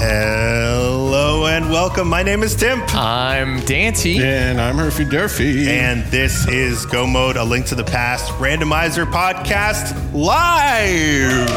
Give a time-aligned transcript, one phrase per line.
[0.00, 2.08] Hello and welcome.
[2.08, 2.82] My name is Tim.
[2.88, 4.16] I'm Dante.
[4.18, 5.68] And I'm Murphy Durfee.
[5.68, 11.48] And this is Go Mode, a link to the past randomizer podcast live.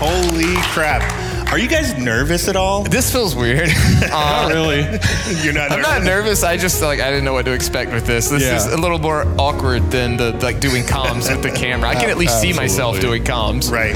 [0.00, 1.02] Holy crap.
[1.52, 2.84] Are you guys nervous at all?
[2.84, 3.68] This feels weird.
[4.12, 4.80] Uh, Not really.
[5.44, 5.86] You're not I'm nervous?
[5.92, 6.42] not nervous.
[6.42, 8.28] I just like I didn't know what to expect with this.
[8.28, 8.56] This Yeah.
[8.56, 11.88] is a little more awkward than the like doing comms with the camera.
[11.90, 13.70] I can at least see myself doing comms.
[13.70, 13.94] Right.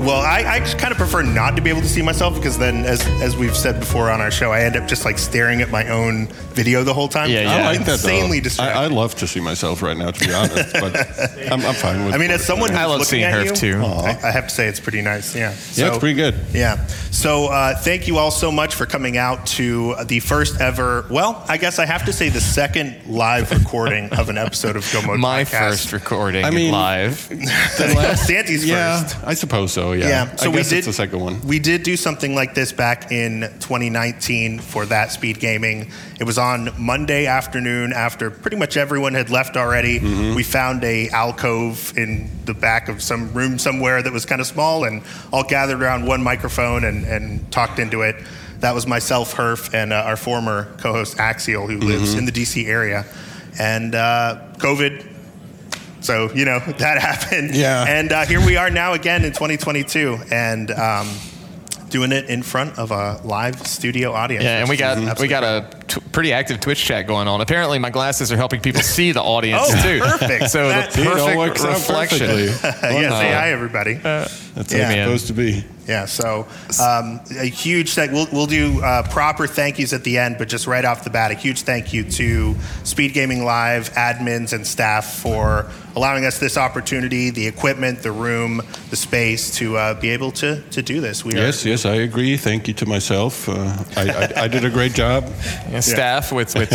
[0.00, 2.84] Well, I, I kind of prefer not to be able to see myself because then,
[2.84, 5.70] as as we've said before on our show, I end up just like staring at
[5.70, 7.30] my own video the whole time.
[7.30, 7.56] Yeah, yeah.
[7.68, 8.08] I like that though.
[8.08, 8.82] Insanely I, distracting.
[8.82, 10.72] I love to see myself right now, to be honest.
[10.72, 10.96] But
[11.52, 12.14] I'm, I'm fine with.
[12.14, 13.78] I mean, as someone who's I love looking seeing at her you, too.
[13.82, 15.36] I, I have to say it's pretty nice.
[15.36, 15.54] Yeah.
[15.74, 16.34] yeah, it's pretty good.
[16.52, 16.86] Yeah.
[17.10, 21.04] So uh, thank you all so much for coming out to the first ever.
[21.10, 24.88] Well, I guess I have to say the second live recording of an episode of
[24.92, 25.58] Go Mode My Podcast.
[25.70, 27.18] first recording I mean- live.
[28.16, 29.16] Santy's Yeah, first.
[29.26, 29.89] I suppose so.
[29.92, 30.08] Yeah.
[30.08, 30.36] Yeah.
[30.36, 30.78] So I we guess did.
[30.78, 31.40] it's the second one.
[31.42, 35.90] We did do something like this back in 2019 for that speed gaming.
[36.18, 40.00] It was on Monday afternoon after pretty much everyone had left already.
[40.00, 40.34] Mm-hmm.
[40.34, 44.46] We found a alcove in the back of some room somewhere that was kind of
[44.46, 45.02] small, and
[45.32, 48.16] all gathered around one microphone and, and talked into it.
[48.60, 52.18] That was myself, Herf, and uh, our former co-host Axial, who lives Mm-hmm.
[52.18, 53.06] in the DC area.
[53.58, 55.09] And uh, COVID
[56.00, 57.54] so you know that happened.
[57.54, 57.84] Yeah.
[57.86, 61.08] And uh, here we are now again in 2022, and um,
[61.88, 64.44] doing it in front of a live studio audience.
[64.44, 67.40] Yeah, and we got is we got a t- pretty active Twitch chat going on.
[67.40, 69.98] Apparently, my glasses are helping people see the audience Oh, too.
[70.00, 70.50] perfect.
[70.50, 72.26] So That- the See, it all perfect works reflection.
[72.28, 72.46] perfectly.
[72.80, 73.02] great.
[73.02, 73.10] yeah.
[73.10, 73.94] Say Uh, hi, everybody.
[73.94, 74.54] That's Yeah.
[74.54, 75.06] how it's Man.
[75.06, 75.64] supposed to be.
[75.90, 76.46] Yeah, so
[76.80, 78.12] um, a huge thank.
[78.12, 81.10] We'll, we'll do uh, proper thank yous at the end, but just right off the
[81.10, 86.38] bat, a huge thank you to Speed Gaming Live admins and staff for allowing us
[86.38, 91.00] this opportunity, the equipment, the room, the space to uh, be able to to do
[91.00, 91.24] this.
[91.24, 92.36] We Yes, yes, I agree.
[92.36, 93.48] Thank you to myself.
[93.48, 94.02] Uh, I,
[94.36, 95.24] I, I did a great job.
[95.70, 96.70] Yeah, staff with with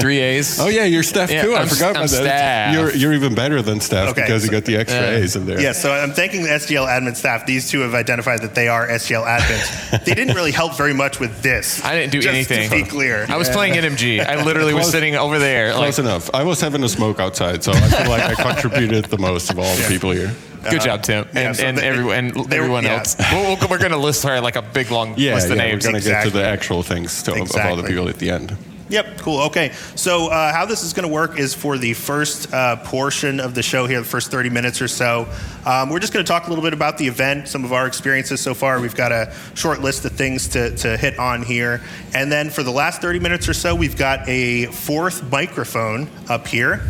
[0.00, 0.58] three A's.
[0.58, 1.52] Oh yeah, you're staff Yeah, too.
[1.52, 2.72] I I'm- forgot I'm about that.
[2.72, 2.74] staff.
[2.74, 5.16] You're you're even better than staff Okay, because you got the extra Yeah.
[5.18, 5.60] A's in there.
[5.60, 7.44] Yeah, so I'm thanking the SGL admin staff.
[7.44, 10.04] These two have identified that they are SGL admins.
[10.04, 11.84] they didn't really help very much with this.
[11.84, 12.70] I didn't do just anything.
[12.70, 14.24] To be clear, I was playing NMG.
[14.24, 15.68] I literally was sitting over there.
[15.68, 16.30] Like, Close enough.
[16.34, 19.58] I was having a smoke outside, so I feel like I contributed the most of
[19.58, 20.34] all the people here.
[20.70, 22.94] good job, uh, Tim, yeah, and, so and, they- everyone, and everyone yeah.
[22.98, 23.16] else.
[23.32, 25.84] We'll, we'll, we're going to list her like a big long Yeah, list of names.
[25.84, 28.56] we're gonna get to the actual things to, of all the people at the end.
[28.90, 29.40] Yep, cool.
[29.44, 33.40] Okay, so uh, how this is going to work is for the first uh, portion
[33.40, 35.26] of the show here, the first 30 minutes or so,
[35.64, 37.86] um, we're just going to talk a little bit about the event, some of our
[37.86, 38.80] experiences so far.
[38.80, 41.80] We've got a short list of things to, to hit on here.
[42.14, 46.46] And then for the last 30 minutes or so, we've got a fourth microphone up
[46.46, 46.82] here.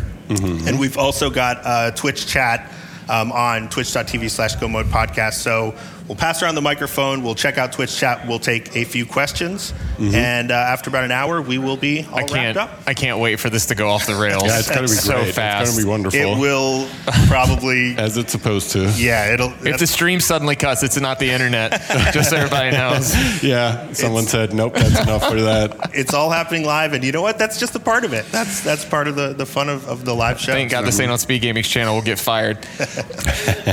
[0.67, 2.71] And we've also got uh, Twitch chat
[3.07, 5.35] um, on twitch.tv slash go mode podcast.
[5.35, 5.75] So
[6.07, 9.73] we'll pass around the microphone, we'll check out Twitch chat, we'll take a few questions,
[9.99, 12.55] and uh, after about an hour, we will be all I can't.
[12.55, 12.79] wrapped up.
[12.87, 14.43] I can't wait for this to go off the rails.
[14.43, 15.33] Yeah, it's gonna be so great.
[15.33, 15.63] fast.
[15.63, 16.19] It's gonna be wonderful.
[16.19, 16.87] It will
[17.27, 18.91] probably, as it's supposed to.
[18.97, 19.53] yeah, it'll.
[19.65, 21.71] If the stream suddenly cuts, it's not the internet.
[22.13, 23.43] just so everybody knows.
[23.43, 25.91] Yeah, someone said nope, that's enough for that.
[25.93, 27.37] it's all happening live, and you know what?
[27.37, 28.25] That's just a part of it.
[28.31, 30.53] That's that's part of the, the fun of, of the live show.
[30.53, 31.95] Thank God this ain't on Speed Gaming's channel.
[31.95, 32.63] We'll get fired.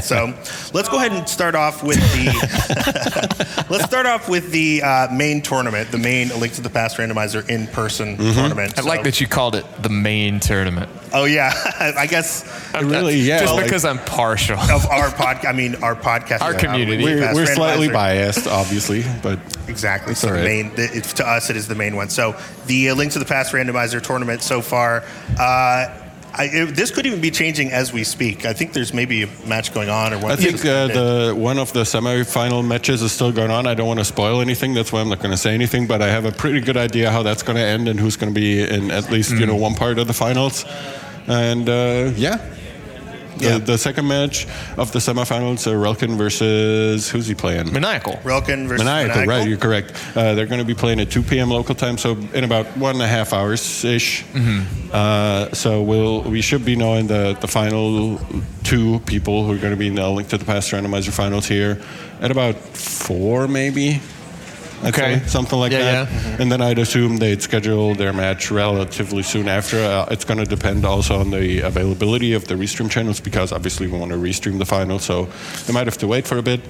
[0.03, 0.35] So
[0.73, 2.22] let's go ahead and start off with the
[3.71, 7.49] let's start off with the uh, main tournament, the main Link to the Past randomizer
[7.49, 8.79] in person tournament.
[8.79, 10.91] I like that you called it the main tournament.
[11.13, 13.41] Oh yeah, I guess I really, yeah.
[13.41, 14.59] Just like- because I'm partial.
[14.71, 15.45] of our pod.
[15.45, 16.41] I mean, our podcast.
[16.43, 17.03] Our community.
[17.05, 19.39] Link to the we're, we're slightly biased, obviously, but
[19.69, 20.15] Exactly.
[20.15, 20.45] So all the right.
[20.45, 22.09] main, the, it's, to us, it is the main one.
[22.11, 25.05] So the uh, Link to the Past randomizer tournament so far.
[25.39, 26.02] Uh,
[26.35, 28.47] I, it, this could even be changing as we speak.
[28.47, 30.33] I think there's maybe a match going on, or one.
[30.33, 33.67] I think uh, the one of the semifinal matches is still going on.
[33.67, 35.87] I don't want to spoil anything, that's why I'm not going to say anything.
[35.87, 38.33] But I have a pretty good idea how that's going to end and who's going
[38.33, 40.65] to be in at least you know one part of the finals.
[41.27, 42.39] And uh, yeah.
[43.39, 43.59] The, Yeah.
[43.59, 44.47] the second match
[44.77, 47.73] of the semifinals, uh, Relkin versus who's he playing?
[47.73, 48.21] Maniacal.
[48.25, 49.27] Relkin versus Maniacal, Maniacal.
[49.39, 49.49] right?
[49.49, 49.93] You're correct.
[50.15, 51.51] Uh, they're going to be playing at 2 p.m.
[51.51, 54.25] local time, so in about one and a half hours ish.
[54.93, 58.21] Uh, so we'll we should be knowing the the final
[58.65, 61.47] two people who are going to be in the Link to the Past randomizer finals
[61.49, 61.81] here
[62.21, 64.01] at about four, maybe.
[64.85, 65.19] Okay.
[65.21, 66.11] say, something like Yeah, that.
[66.13, 66.37] yeah.
[66.41, 69.79] And then I'd assume they'd schedule their match relatively soon after.
[69.79, 73.87] Uh, it's going to depend also on the availability of the restream channels because obviously
[73.87, 75.29] we want to restream the final, so
[75.67, 76.61] they might have to wait for a bit.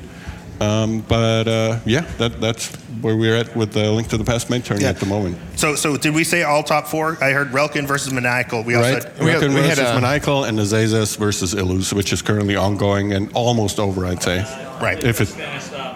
[0.63, 4.49] Um, but uh, yeah, that, that's where we're at with the Link to the Past
[4.49, 4.91] main tourney Yeah.
[4.91, 5.37] at the moment.
[5.57, 7.19] So, so did we say all top four?
[7.23, 8.63] I heard Relkin versus Maniacal.
[8.63, 11.55] We also Right, had, We had- Rocket we had versus a- Maniacal and Azazes versus
[11.55, 14.39] Illus, which is currently ongoing and almost over, I'd say.
[14.81, 15.03] Right.
[15.03, 15.35] If it,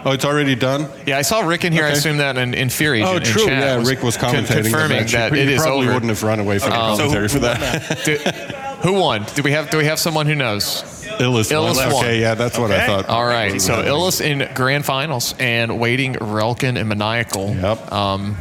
[0.05, 0.89] oh, it's already done.
[1.07, 1.85] Yeah, I saw Rick in here.
[1.85, 3.03] I assume that in, in Fury.
[3.03, 3.47] Oh, in true.
[3.47, 4.63] chat Yeah, Rick was con- commentating.
[4.63, 5.13] confirming match.
[5.13, 5.95] that He it is probably over.
[5.95, 8.03] wouldn't have run away from the so commentary who for won that.
[8.05, 9.25] Do- who won?
[9.35, 10.85] Do we have Do we have someone who knows?
[11.21, 11.93] Illis, Illis won.
[12.05, 12.87] Okay, yeah, that's what I Okay.
[12.87, 13.09] thought.
[13.09, 17.55] All right, so Illis in grand finals and waiting Relkin and Maniacal.
[17.55, 17.93] Yep.
[17.93, 18.37] Um,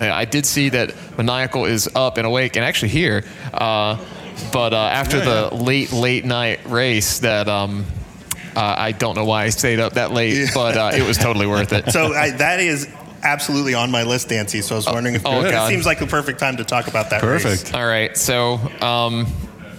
[0.00, 3.24] I did see that Maniacal is up and awake and actually here.
[3.52, 3.98] Uh,
[4.52, 7.86] but uh, after the late, late night race, that um,
[8.54, 11.46] uh, I don't know why I stayed up that late, but uh, it was totally
[11.46, 11.90] worth it.
[11.92, 12.88] so I, that is
[13.22, 14.60] absolutely on my list, Dancy.
[14.62, 15.68] So I was wondering if oh, it God.
[15.68, 17.22] seems like the perfect time to talk about that.
[17.22, 17.42] race.
[17.42, 17.74] Perfect.
[17.74, 19.26] All right, so um,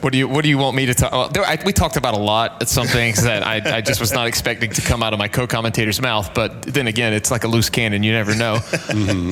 [0.02, 1.12] what do you what do you want me to talk?
[1.12, 2.62] Well, there, I, we talked about a lot.
[2.62, 5.28] It's some things that I, I just was not expecting to come out of my
[5.28, 6.34] co-commentator's mouth.
[6.34, 8.04] But then again, it's like a loose cannon.
[8.04, 8.60] You never know.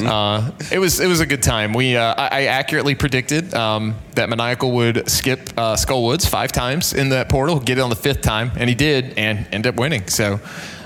[0.05, 1.73] Uh, it was it was a good time.
[1.73, 6.93] We uh, I, I accurately predicted um, that Maniacal would skip uh, Skullwoods five times
[6.93, 9.75] in that portal, get it on the fifth time, and he did, and end up
[9.75, 10.07] winning.
[10.07, 10.39] So.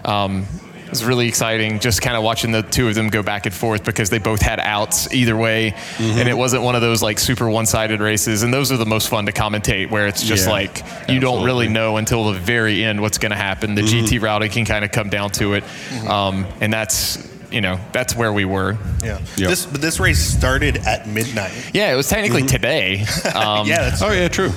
[0.05, 0.47] Um,
[0.89, 3.53] it was really exciting just kind of watching the two of them go back and
[3.53, 5.75] forth because they both had outs either way.
[5.99, 8.41] And it wasn't one of those like super one sided races.
[8.41, 11.45] And those are the most fun to commentate where it's just Yeah, like you don't
[11.45, 13.75] really know until the very end what's going to happen.
[13.75, 15.63] The GT routing can kind of come down to it.
[16.07, 18.75] Um, and that's, you know, that's where we were.
[19.03, 19.19] Yeah.
[19.37, 19.49] Yep.
[19.51, 21.69] This but this race started at midnight.
[21.71, 23.05] Yeah, it was technically today.
[23.35, 23.89] Um, yeah.
[23.91, 24.49] That's Oh, yeah, true.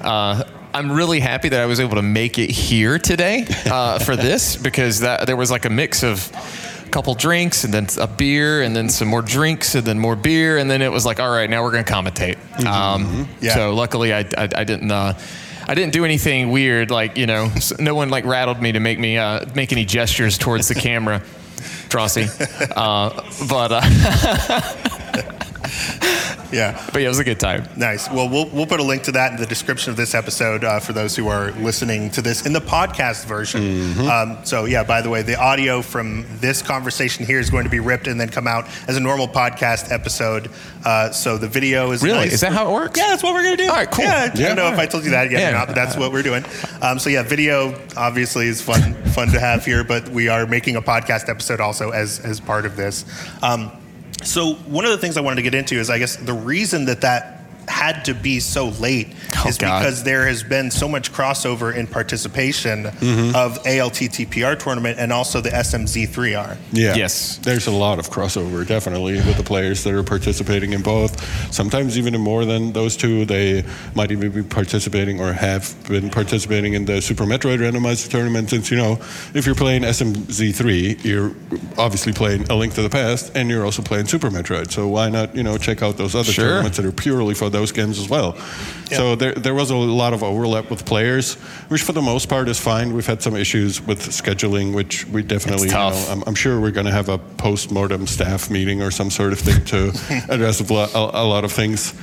[0.00, 0.42] uh,
[0.74, 4.56] I'm really happy that I was able to make it here today uh, for this
[4.56, 6.30] because that there was like a mix of
[6.86, 10.16] a couple drinks and then a beer and then some more drinks and then more
[10.16, 12.38] beer and then it was like all right now we're gonna commentate.
[12.64, 13.54] Um, Yeah.
[13.54, 14.90] So luckily I, I, I didn't.
[14.90, 15.18] Uh,
[15.64, 17.48] I didn't do anything weird, like you know,
[17.78, 21.22] no one like rattled me to make me uh, make any gestures towards the camera,
[21.88, 22.26] Drosy.
[22.76, 23.10] Uh,
[23.48, 23.80] but uh,
[26.52, 26.80] yeah.
[26.92, 27.64] but yeah, it was a good time.
[27.76, 28.10] Nice.
[28.10, 30.80] Well, we'll we'll put a link to that in the description of this episode uh,
[30.80, 33.62] for those who are listening to this in the podcast version.
[33.62, 34.08] Mm-hmm.
[34.08, 37.70] Um, so yeah, by the way, the audio from this conversation here is going to
[37.70, 40.50] be ripped and then come out as a normal podcast episode.
[40.84, 42.16] Uh, so the video is Really?
[42.18, 42.32] nice.
[42.34, 42.98] Is that how it works?
[42.98, 43.68] Yeah, that's what we're gonna do.
[43.68, 44.04] All right, cool.
[44.04, 45.48] Yeah, I don't know if I told you that yet Yeah.
[45.50, 46.44] or not, but that's what we're doing.
[46.80, 50.76] Um, so yeah, video obviously is fun fun to have here, but we are making
[50.76, 53.04] a podcast episode also as as part of this.
[53.42, 53.70] Um,
[54.24, 56.86] so one of the things I wanted to get into is, I guess, the reason
[56.86, 59.08] that that had to be so late
[59.44, 59.80] Oh, is God.
[59.80, 63.34] because there has been so much crossover in participation Mm-hmm.
[63.34, 66.56] of ALTTPR tournament and also the SMZ3R.
[66.72, 66.94] Yeah.
[66.94, 67.38] Yes.
[67.38, 71.20] There's a lot of crossover, definitely, with the players that are participating in both.
[71.52, 73.24] Sometimes even more than those two.
[73.24, 73.64] They
[73.94, 78.50] might even be participating or have been participating in the Super Metroid randomizer tournament.
[78.50, 78.98] Since, you know,
[79.34, 81.32] if you're playing SMZ3, you're
[81.78, 84.70] obviously playing A Link to the Past and you're also playing Super Metroid.
[84.70, 86.44] So why not, you know, check out those other Sure.
[86.46, 88.36] tournaments that are purely for those games as well.
[88.90, 91.34] So there, there was a lot of overlap with players,
[91.68, 92.92] which for the most part is fine.
[92.92, 96.06] We've had some issues with scheduling, which we definitely, you know.
[96.10, 99.38] I'm, I'm sure we're going to have a post-mortem staff meeting or some sort of
[99.38, 99.92] thing to
[100.28, 101.94] address a lot, a, a lot of things.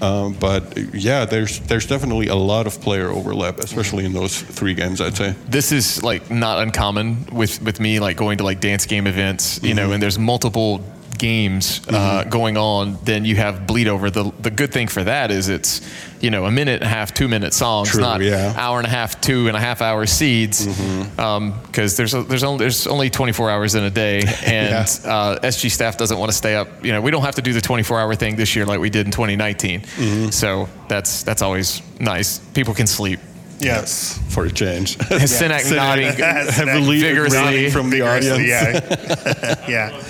[0.00, 4.74] Um, but yeah, there's there's definitely a lot of player overlap, especially in those three
[4.74, 5.00] games.
[5.00, 5.36] I'd say.
[5.46, 9.62] this is like not uncommon with with me like going to like dance game events
[9.62, 10.84] you know and there's multiple
[11.22, 15.30] games uh, going on then you have bleed over the the good thing for that
[15.30, 15.80] is it's
[16.20, 18.52] you know a minute and a half two minute songs True, not yeah.
[18.56, 22.58] hour and a half two and a half hour seeds because there's a, there's only
[22.58, 26.56] there's only 24 hours in a day and uh, SG staff doesn't want to stay
[26.56, 28.80] up you know we don't have to do the 24 hour thing this year like
[28.80, 33.20] we did in 2019 so that's that's always nice people can sleep
[33.62, 34.20] Yes.
[34.28, 34.98] For a change.
[34.98, 38.42] Synack nodding Heavily vigorously agreeing from the audience.
[38.42, 39.68] Yeah.
[39.68, 40.02] yeah.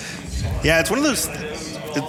[0.63, 2.03] Yeah, it's one of those it-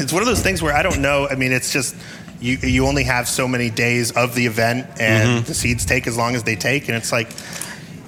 [0.00, 1.28] it's one of those things where I don't know.
[1.28, 1.94] I mean, it's just
[2.40, 5.44] you you only have so many days of the event and Mm-hmm.
[5.46, 7.28] the seeds take as long as they take and it's like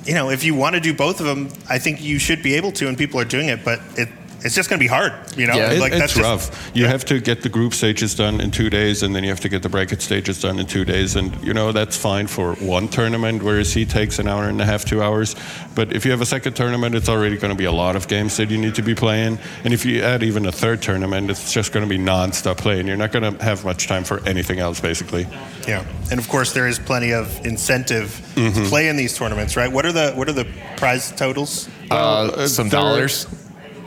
[0.06, 2.54] you know, if you want to do both of them, I think you should be
[2.54, 4.08] able to and people are doing it, but it
[4.44, 5.54] it's just going to be hard, you know?
[5.54, 5.72] Yeah.
[5.72, 6.70] It- like it's just- rough.
[6.74, 9.40] You have to get the group stages done in two days, and then you have
[9.40, 11.16] to get the bracket stages done in two days.
[11.16, 14.60] And you know that's fine for one tournament, where a seed takes an hour and
[14.60, 15.34] a half, two hours.
[15.74, 18.06] But if you have a second tournament, it's already going to be a lot of
[18.08, 19.38] games that you need to be playing.
[19.64, 22.86] And if you add even a third tournament, it's just going to be non-stop playing.
[22.86, 25.26] You're not going to have much time for anything else, basically.
[25.66, 28.62] Yeah, and of course there is plenty of incentive Mm-hmm.
[28.62, 29.70] to play in these tournaments, right?
[29.72, 31.68] What are the what are the prize totals?
[31.90, 33.26] uh, uh, some there- dollars.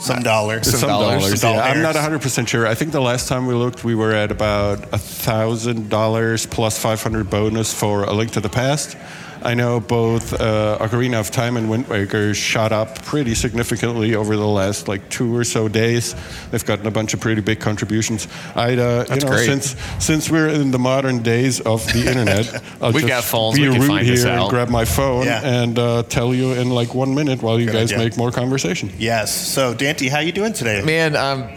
[0.01, 0.67] Some dollars.
[0.79, 1.41] Some, dollars, dollars.
[1.41, 1.63] some yeah.
[1.63, 2.67] I'm not 100 percent sure.
[2.67, 6.77] I think the last time we looked, we were at about a thousand dollars plus
[6.79, 8.97] 500 bonus for A Link to the Past.
[9.43, 14.35] I know both uh, Ocarina of Time and Wind Waker shot up pretty significantly over
[14.37, 16.15] the last like two or so days.
[16.51, 18.27] They've gotten a bunch of pretty big contributions.
[18.55, 19.45] I'd, uh, you know, great.
[19.45, 23.57] since since we're in the modern days of the internet, I'll We just got phones,
[23.57, 25.41] be we a can find here and grab my phone Yeah.
[25.43, 28.05] and uh, tell you in like one minute while you Good guys idea.
[28.05, 28.91] make more conversation.
[28.99, 29.33] Yes.
[29.33, 30.81] So, Dante, how you doing today?
[30.83, 31.49] Man, I'm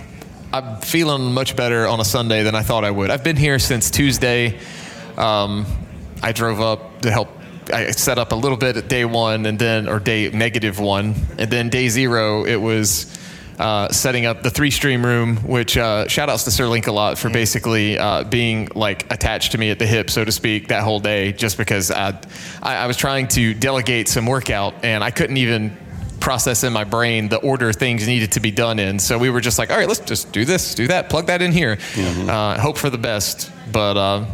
[0.52, 3.10] I'm feeling much better on a Sunday than I thought I would.
[3.10, 4.58] I've been here since Tuesday.
[5.18, 5.66] Um,
[6.22, 7.28] I drove up to help.
[7.72, 11.14] I set up a little bit at day one, and then or day negative one,
[11.38, 13.18] and then day zero it was.
[13.56, 17.96] Uh, setting up the three stream room, which uh, shout outs to SirLinkalot for basically
[17.96, 21.30] uh, being like attached to me at the hip, so to speak, that whole day,
[21.30, 22.20] just because I,
[22.60, 25.70] I, I was trying to delegate some workout and I couldn't even
[26.18, 28.98] process in my brain the order things needed to be done in.
[28.98, 31.40] So we were just like, all right, let's just do this, do that, plug that
[31.40, 31.78] in here,
[32.28, 33.52] uh, hope for the best.
[33.70, 34.24] But uh,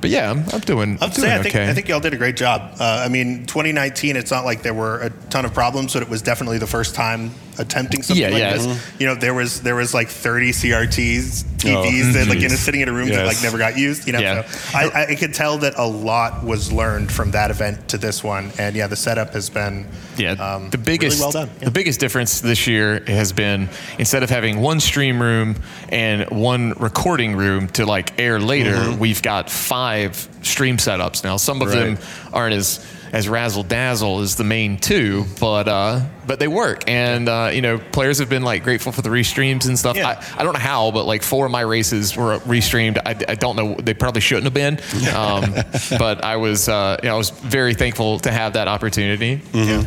[0.00, 1.68] but yeah, I'm, I'm doing, I'm doing I think okay.
[1.68, 2.76] I think y'all did a great job.
[2.78, 4.16] Uh, I mean, 2019.
[4.16, 6.94] It's not like there were a ton of problems, but it was definitely the first
[6.94, 8.56] time attempting something Yeah, like yeah.
[8.56, 8.90] this.
[9.00, 12.50] You know, there was there was like 30 CRTs, TVs Oh, that like in a,
[12.50, 14.06] sitting in a room that like never got used.
[14.06, 14.42] You know, Yeah.
[14.46, 18.22] so I, I could tell that a lot was learned from that event to this
[18.22, 19.86] one, and yeah, the setup has been
[20.16, 21.50] Yeah, um, the biggest really well done.
[21.60, 25.56] The biggest difference this year has been instead of having one stream room
[25.88, 28.98] and one recording room to like air later, Mm-hmm.
[28.98, 31.36] we've got five stream setups now.
[31.36, 31.98] Some of them
[32.32, 36.88] aren't as as razzle dazzle as the main two, but uh, but they work.
[36.88, 39.96] And uh, you know, players have been like grateful for the restreams and stuff.
[39.96, 40.08] Yeah.
[40.08, 42.98] I, I don't know how, but like four of my races were restreamed.
[43.04, 43.74] I, I don't know.
[43.74, 44.78] They probably shouldn't have been,
[45.14, 45.54] um,
[45.98, 49.40] but I was uh, you know, I was very thankful to have that opportunity.
[49.52, 49.84] Yeah,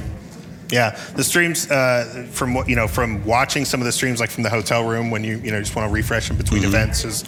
[0.71, 4.29] Yeah, the streams uh, from what you know from watching some of the streams like
[4.29, 7.03] from the hotel room when you you know just want to refresh in between events
[7.03, 7.23] is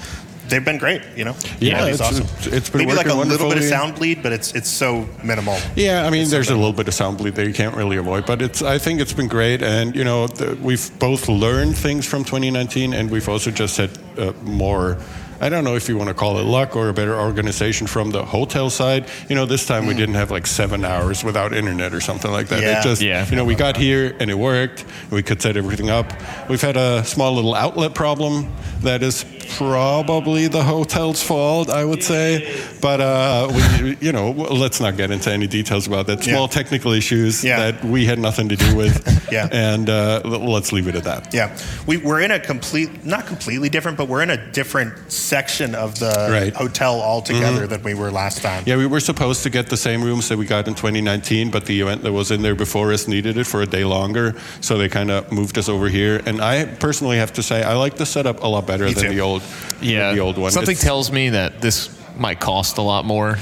[0.54, 1.02] they've been great.
[1.16, 1.36] You know.
[1.60, 2.24] Yeah, it's, it's- awesome.
[2.26, 5.08] it's- it's been maybe like a little bit of sound bleed, but it's it's so
[5.24, 5.58] minimal.
[5.76, 8.26] Yeah, I mean, there's a little bit of sound bleed that you can't really avoid,
[8.26, 8.62] but it's.
[8.62, 12.94] I think it's been great, and you know, the, we've both learned things from 2019,
[12.94, 14.98] and we've also just had uh, more.
[15.42, 18.12] I don't know if you want to call it luck or a better organization from
[18.12, 19.10] the hotel side.
[19.28, 22.48] You know, this time we didn't have like seven hours without internet or something like
[22.48, 22.62] that.
[22.62, 22.80] Yeah.
[22.80, 23.28] It just, Yeah.
[23.30, 24.86] you know, we got here and it worked.
[25.12, 26.14] We could set everything up.
[26.48, 32.04] We've had a small little outlet problem that is probably the hotel's fault, I would
[32.04, 32.54] say.
[32.82, 33.50] But uh,
[33.82, 36.24] we, you know, let's not get into any details about that.
[36.24, 36.48] Small Yeah.
[36.48, 37.60] technical issues Yeah.
[37.72, 38.96] that we had nothing to do with.
[39.34, 39.48] Yeah.
[39.52, 41.34] And uh, let's leave it at that.
[41.34, 41.58] Yeah,
[41.88, 45.98] we, we're in a complete, not completely different, but we're in a different section of
[45.98, 46.54] the Right.
[46.54, 48.62] hotel altogether than we were last time.
[48.68, 51.66] Yeah, we were supposed to get the same rooms that we got in 2019, but
[51.66, 54.78] the event that was in there before us needed it for a day longer, so
[54.78, 56.22] they kind of moved us over here.
[56.28, 59.04] And I personally have to say, I like the setup a lot better Me than
[59.06, 59.10] too.
[59.16, 59.33] the old,
[59.82, 60.52] Yeah, the old one.
[60.52, 63.38] Something It's- tells me that this might cost a lot more.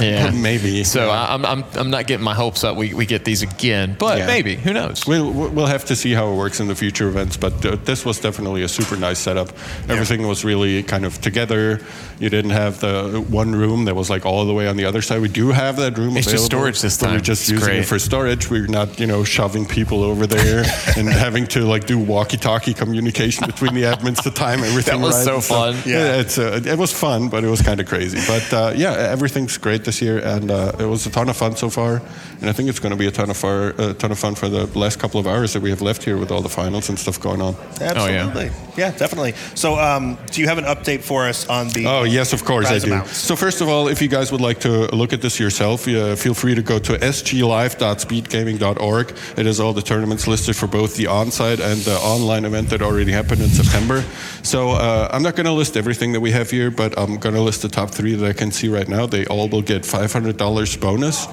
[0.00, 0.84] yeah, maybe.
[0.84, 1.12] So Yeah.
[1.12, 2.76] I I'm, I'm I'm not getting my hopes up.
[2.76, 4.26] We, we get these again, but Yeah.
[4.26, 5.06] maybe who knows?
[5.06, 8.04] We'll, we'll have to see how it works in the future events, but uh, this
[8.04, 9.48] was definitely a super nice setup.
[9.88, 11.80] Everything was really kind of together.
[12.18, 15.02] You didn't have the one room that was like all the way on the other
[15.02, 15.20] side.
[15.20, 17.78] We do have that room It's just storage this but We're just It's using great.
[17.80, 18.50] it for storage.
[18.50, 20.64] We're not, you know, shoving people over there
[20.96, 25.00] and having to like do walkie-talkie communication between the admins to time everything.
[25.00, 25.74] That was right so fun.
[25.86, 25.98] Yeah.
[26.00, 28.18] Yeah, it's uh, it was fun, but it was kind of crazy.
[28.26, 31.56] But uh, yeah, everything's great this year, and uh, it was a ton of fun
[31.56, 32.00] so far.
[32.40, 34.36] And I think it's going to be a ton of far, a ton of fun
[34.36, 36.88] for the last couple of hours that we have left here with all the finals
[36.88, 37.56] and stuff going on.
[37.80, 38.46] Absolutely.
[38.46, 38.69] yeah.
[38.88, 39.34] Definitely.
[39.54, 41.84] So, um, do you have an update for us on the?
[41.86, 42.86] Oh yes, of course I do.
[42.86, 43.18] amounts?
[43.18, 46.16] So first of all, if you guys would like to look at this yourself, uh,
[46.16, 49.10] feel free to go to sglive.speedgaming.org.
[49.36, 52.80] It has all the tournaments listed for both the on-site and the online event that
[52.82, 54.02] already happened in September.
[54.42, 57.34] So uh, I'm not going to list everything that we have here, but I'm going
[57.34, 59.04] to list the top three that I can see right now.
[59.06, 61.26] They all will get $500 bonus.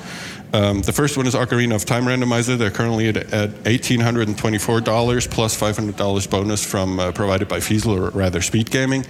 [0.54, 2.58] Um, the first one is Ocarina of Time Randomizer.
[2.58, 8.42] They're currently at, at $1,824 plus $500 bonus from uh, provided by Fiesel, or rather
[8.42, 9.06] Speed Gaming.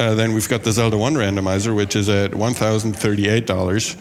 [0.00, 3.96] Uh, then we've got the Zelda 1 Randomizer, which is at $1,038.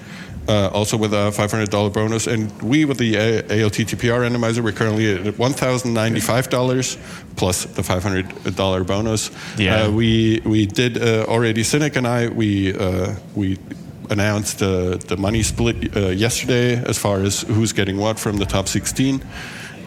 [0.50, 5.14] Uh, also with a $500 bonus, and we with the A- ALTTPR randomizer, we're currently
[5.14, 6.98] at $1,095
[7.36, 9.30] plus the $500 bonus.
[9.60, 9.84] Yeah.
[9.84, 11.62] Uh, we we did uh, already.
[11.62, 13.60] Synack and I we uh, we
[14.12, 18.46] announced the the money split uh, yesterday as far as who's getting what from the
[18.46, 19.22] top 16.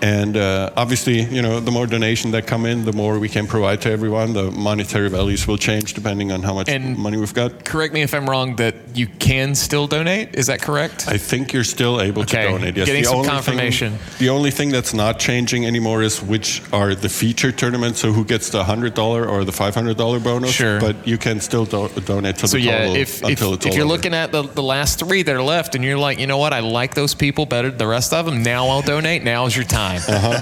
[0.03, 3.47] And uh, obviously, you know, the more donation that come in, the more we can
[3.47, 4.33] provide to everyone.
[4.33, 7.65] The monetary values will change depending on how much And- money we've got.
[7.65, 8.57] Correct me if I'm wrong.
[8.57, 10.35] That you can still donate.
[10.35, 11.09] Is that correct?
[11.09, 12.77] I think you're still able Okay, to donate.
[12.77, 12.87] Yes.
[12.87, 13.93] getting the some only confirmation.
[13.99, 18.01] Thing, the only thing that's not changing anymore is which are the feature tournaments.
[18.01, 20.53] So who gets the hundred dollar or the five hundred dollar bonus?
[20.53, 20.81] Sure.
[20.81, 23.75] But you can still do- donate to So the yeah, total if, if, it's if
[23.75, 23.93] you're over.
[23.95, 26.53] looking at the, the last three that are left and you're like, you know what,
[26.53, 29.23] I like those people better than the rest of them, now I'll donate.
[29.23, 29.84] Now is your time.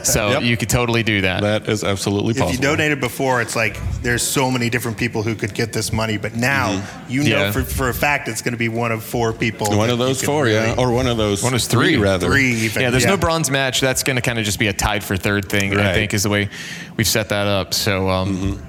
[0.05, 0.43] So Yep.
[0.43, 1.43] you could totally do that.
[1.43, 2.51] that is absolutely possible.
[2.51, 5.93] If you donated before, it's like there's so many different people who could get this
[5.93, 7.53] money, but now you know Yeah.
[7.53, 9.77] for, for a fact it's going to be one of four people.
[9.77, 11.97] one of those can four, yeah, or one of those One of those three.
[11.97, 12.27] rather.
[12.27, 12.83] three even.
[12.83, 13.11] yeah, there's yeah.
[13.11, 13.81] no bronze match.
[13.81, 15.79] That's going to kind of just be a tied for third thing.
[15.79, 16.49] I think is the way
[16.97, 17.75] we've set that up.
[17.75, 18.09] So.
[18.11, 18.61] Um,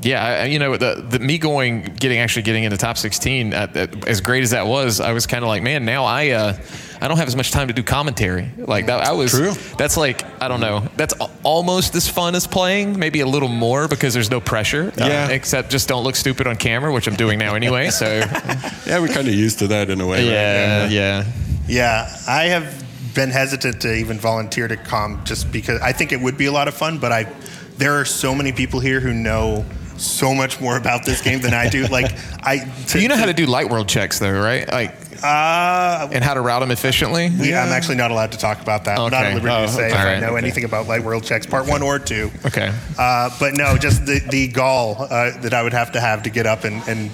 [0.00, 3.52] Yeah, I, I- you know, the, the me going, getting actually getting into top 16,
[3.52, 6.28] at, at, as great as that was, I was kind of like, man, now I,
[6.30, 6.56] uh,
[7.00, 8.50] I don't have as much time to do commentary.
[8.56, 9.30] Like that, I was.
[9.30, 9.52] True.
[9.76, 10.88] That's like, I don't know.
[10.96, 14.92] That's almost as fun as playing, maybe a little more because there's no pressure.
[14.98, 15.28] Uh, Yeah.
[15.28, 17.90] except just don't look stupid on camera, which I'm doing now anyway.
[17.90, 18.06] So.
[18.86, 20.24] Yeah, we're kind of used to that in a way.
[20.24, 20.32] right?
[20.32, 21.24] yeah, yeah.
[21.66, 26.20] Yeah, I have been hesitant to even volunteer to come just because I think it
[26.20, 27.26] would be a lot of fun, but I
[27.76, 29.64] there are so many people here who know
[29.98, 31.86] so much more about this game than I do.
[31.86, 32.06] Like
[32.42, 34.66] I, to, You know how to do light world checks, though, right?
[34.70, 37.30] Like, Uh, and how to route them efficiently.
[37.40, 38.98] we, I'm actually not allowed to talk about that.
[38.98, 39.30] I'm not Okay.
[39.32, 39.94] at liberty Oh, to say okay.
[39.94, 40.38] if I know okay.
[40.38, 42.30] anything about light world checks, part one or two.
[42.46, 42.72] Okay.
[42.98, 46.30] Uh, but no, just the, the gall uh, that I would have to have to
[46.30, 47.10] get up and, and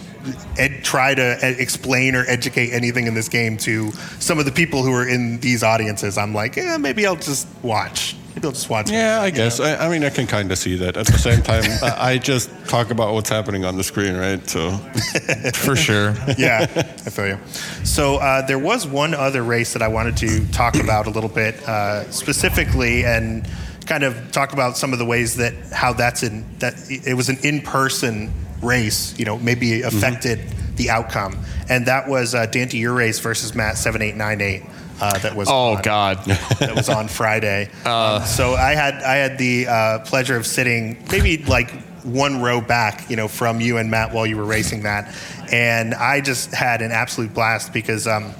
[0.59, 4.53] ed- try to ed- explain or educate anything in this game to some of the
[4.53, 6.19] people who are in these audiences.
[6.19, 8.17] I'm like, yeah, maybe I'll just watch.
[8.35, 8.91] Maybe I'll just watch.
[8.91, 9.61] Yeah, I guess.
[9.61, 10.97] I, I mean, I can kind of see that.
[10.97, 14.47] At the same time, I, I just talk about what's happening on the screen, right?
[14.49, 14.71] So,
[15.55, 16.15] For sure.
[16.37, 17.39] yeah, I feel you.
[17.85, 21.29] So uh, there was one other race that I wanted to talk about a little
[21.31, 23.49] bit uh, specifically, and
[23.87, 27.29] kind of talk about some of the ways that how that's in that it was
[27.29, 29.17] an in-person race.
[29.17, 30.41] You know, maybe affected
[30.75, 31.39] the outcome,
[31.69, 34.65] and that was uh, Dante your race versus Matt seven eight nine eight.
[35.01, 36.19] Uh, that was Oh on- God.
[36.25, 37.71] that was on Friday.
[37.85, 38.17] Uh.
[38.21, 41.71] Um, so I had I had the uh, pleasure of sitting maybe like
[42.05, 45.15] one row back, you know, from you and Matt while you were racing that,
[45.53, 48.07] and I just had an absolute blast because.
[48.07, 48.35] Um,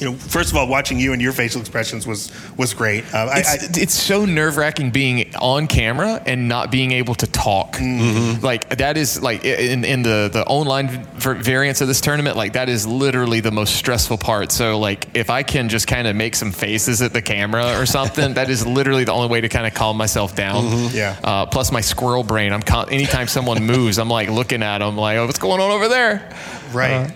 [0.00, 3.04] you know, first of all, watching you and your facial expressions was was great.
[3.14, 7.14] Uh, I, I, It's, it's so nerve wracking being on camera and not being able
[7.16, 7.74] to talk.
[7.74, 8.44] Mm-hmm.
[8.44, 12.36] Like that is like in, in the the online variants of this tournament.
[12.36, 14.52] Like that is literally the most stressful part.
[14.52, 17.86] So like if I can just kind of make some faces at the camera or
[17.86, 20.64] something, that is literally the only way to kind of calm myself down.
[20.64, 20.96] Mm-hmm.
[20.96, 21.16] Yeah.
[21.22, 22.52] Uh, plus my squirrel brain.
[22.52, 25.70] I'm con- anytime someone moves, I'm like looking at them like, oh, what's going on
[25.70, 26.34] over there?
[26.72, 27.12] Right.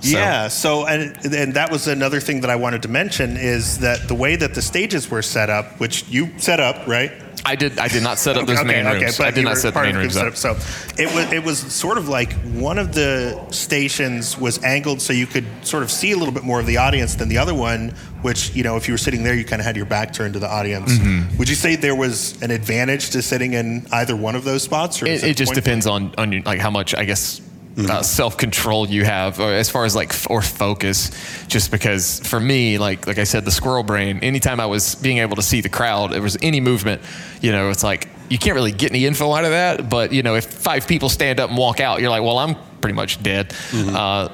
[0.00, 0.48] So- Yeah.
[0.48, 4.14] So, and and that was another thing that I wanted to mention is that the
[4.14, 7.12] way that the stages were set up, which you set up, right?
[7.42, 7.78] I did.
[7.78, 9.16] I did not set up those main rooms.
[9.16, 10.36] but I did not set the main rooms up.
[10.36, 10.50] So
[10.98, 15.26] it was it was sort of like one of the stations was angled so you
[15.26, 17.94] could sort of see a little bit more of the audience than the other one,
[18.20, 20.34] which you know if you were sitting there you kind of had your back turned
[20.34, 20.92] to the audience.
[20.98, 21.38] Mm-hmm.
[21.38, 25.02] Would you say there was an advantage to sitting in either one of those spots?
[25.02, 27.40] Or It, it just depends on on your, like how much I guess.
[27.76, 27.88] Mm-hmm.
[27.88, 31.10] Uh, self control you have, or as far as like f- or focus,
[31.46, 34.18] just because for me, like like I said, the squirrel brain.
[34.22, 37.00] Anytime I was being able to see the crowd, there was any movement,
[37.40, 39.88] you know, it's like you can't really get any info out of that.
[39.88, 42.56] But you know, if five people stand up and walk out, you're like, well, I'm
[42.80, 43.50] pretty much dead.
[43.50, 43.94] Mm-hmm.
[43.94, 44.28] Uh,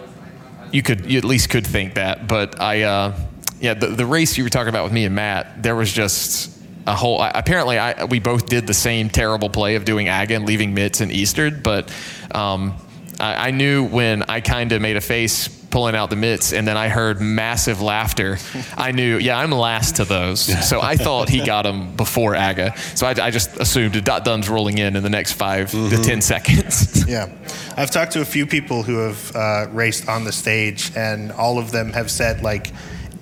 [0.72, 3.18] you could you at least could think that but i uh
[3.61, 6.53] yeah the, the race you were talking about with me and matt there was just
[6.87, 10.35] a whole I, apparently i we both did the same terrible play of doing aga
[10.35, 11.92] and leaving mitts and eastern but
[12.33, 12.75] um
[13.20, 16.66] I, I knew when i kind of made a face pulling out the mitts and
[16.66, 18.38] then i heard massive laughter.
[18.76, 20.46] I knew yeah i'm last to those.
[20.66, 22.76] So i thought he got him before aga.
[22.94, 26.20] So i, I just assumed dot dun's rolling in in the next 5 to ten
[26.20, 27.05] seconds.
[27.09, 27.31] Yeah,
[27.76, 31.59] I've talked to a few people who have uh, raced on the stage, and all
[31.59, 32.72] of them have said like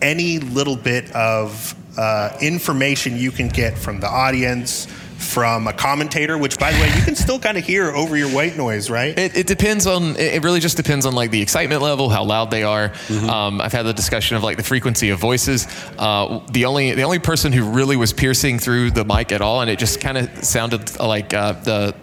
[0.01, 4.87] any little bit of uh, information you can get from the audience,
[5.19, 8.29] from a commentator, which by the way you can still kind of hear over your
[8.29, 9.19] white noise, right?
[9.19, 10.17] It, it depends on.
[10.17, 12.93] It really just depends on like the excitement level, how loud they are.
[13.11, 15.67] Um, I've had the discussion of like the frequency of voices.
[15.99, 19.61] Uh, the only the only person who really was piercing through the mic at all,
[19.61, 21.95] and it just kind of sounded like uh, the.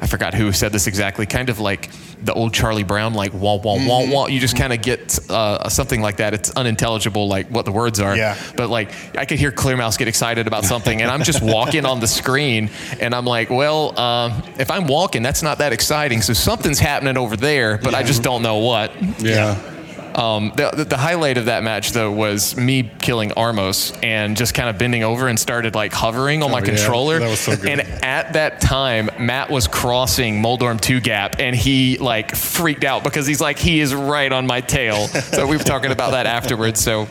[0.00, 1.26] I forgot who said this exactly.
[1.26, 1.90] Kind of like
[2.22, 4.26] the old Charlie Brown, like wah wah wah wah.
[4.26, 6.34] You just kind of get uh, something like that.
[6.34, 8.16] It's unintelligible, like what the words are.
[8.16, 8.36] Yeah.
[8.56, 12.00] But like I could hear Clearmouse get excited about something, and I'm just walking on
[12.00, 16.22] the screen, and I'm like, well, um, if I'm walking, that's not that exciting.
[16.22, 18.92] So something's happening over there, but I just don't know what.
[19.20, 19.72] yeah.
[20.16, 24.70] Um, the, the, highlight of that match though was me killing Armos and just kind
[24.70, 26.66] of bending over and started like hovering on my Oh, yeah.
[26.66, 27.18] controller.
[27.18, 27.68] That was so good.
[27.68, 33.04] And at that time, Matt was crossing Moldorm 2 gap and he like freaked out
[33.04, 35.06] because he's like, he is right on my tail.
[35.08, 36.80] so we were talking about that afterwards.
[36.82, 37.06] So,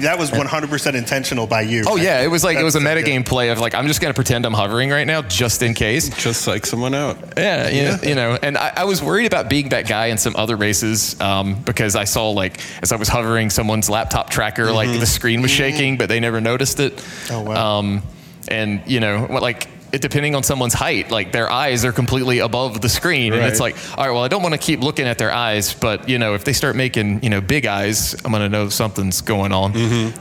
[0.00, 1.84] that was 100% intentional by you.
[1.86, 3.86] oh yeah, it was like, it was a That's so metagame play of like, I'm
[3.86, 6.08] just going to pretend I'm hovering right now just in case.
[6.16, 7.16] Just psych someone out.
[7.36, 10.18] Yeah, you know, you know, and I, I was worried about being that guy in
[10.18, 14.72] some other races um, because I saw like as I was hovering, someone's laptop tracker,
[14.72, 16.96] like the screen was shaking, but they never noticed it.
[16.96, 17.34] Mm-hmm.
[17.34, 17.78] Oh, wow.
[17.78, 18.02] Um,
[18.48, 19.68] and you know, like.
[19.92, 23.60] It, depending on someone's height, like their eyes are completely above the screen, and it's
[23.60, 26.18] like, all right, well, I don't want to keep looking at their eyes, but you
[26.18, 29.72] know, if they start making you know big eyes, I'm gonna know something's going on.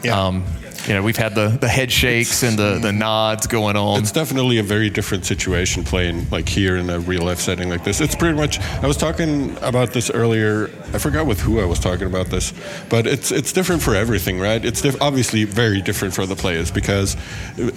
[0.04, 0.20] Yeah.
[0.28, 0.44] Um,
[0.88, 4.00] you know, we've had the the head shakes and the the nods going on.
[4.00, 7.84] It's definitely a very different situation playing like here in a real life setting like
[7.84, 8.02] this.
[8.02, 8.60] It's pretty much.
[8.60, 10.70] I was talking about this earlier.
[10.94, 12.54] I forgot with who I was talking about this,
[12.90, 14.64] but it's it's different for everything, right?
[14.64, 17.16] It's diff- obviously very different for the players because,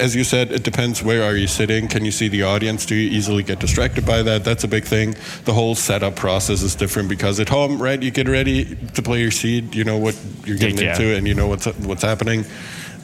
[0.01, 1.89] as you said, it depends where are you sitting.
[1.89, 2.87] Can you see the audience?
[2.87, 4.45] Do you easily get distracted by that?
[4.45, 5.15] That's a big thing.
[5.45, 8.03] The whole setup process is different because at home, right?
[8.03, 9.75] You get ready to play your seed.
[9.75, 10.93] You know what you're getting Yeah.
[10.93, 12.45] into, and you know what's what's happening.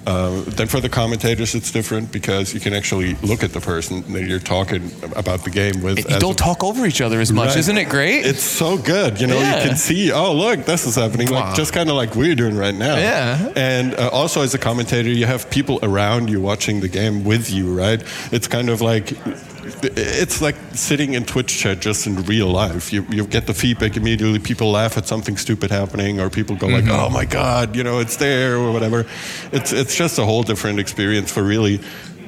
[0.07, 4.03] Uh, then for the commentators, it's different because you can actually look at the person
[4.13, 5.99] that you're talking about the game with.
[5.99, 7.59] you don't a- talk over each other as much, Right.
[7.59, 8.25] isn't it great?
[8.25, 9.21] It's so good.
[9.21, 9.63] You know, Yeah.
[9.63, 11.31] you can see, oh, look, this is happening.
[11.31, 11.47] Wow.
[11.47, 12.97] Like, just kind of like we're doing right now.
[12.97, 13.53] Yeah.
[13.57, 17.51] And uh, also, as a commentator, you have people around you watching the game with
[17.51, 18.03] you, right?
[18.33, 19.13] It's kind of like.
[19.63, 22.93] It's like sitting in Twitch chat just in real life.
[22.93, 24.39] You, you get the feedback immediately.
[24.39, 26.93] People laugh at something stupid happening, or people go like, Mm-hmm.
[27.07, 29.07] "Oh my god," you know, it's there or whatever.
[29.53, 31.81] It's it's just a whole different experience for really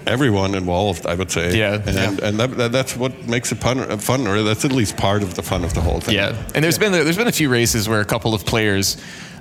[0.06, 1.06] everyone involved.
[1.06, 1.56] I would say.
[1.56, 1.82] Yeah.
[1.86, 5.22] And and that, that, that's what makes it fun, fun, or that's at least part
[5.22, 6.14] of the fun of the whole thing.
[6.14, 8.96] Yeah, and there's been there's been a few races where a couple of players,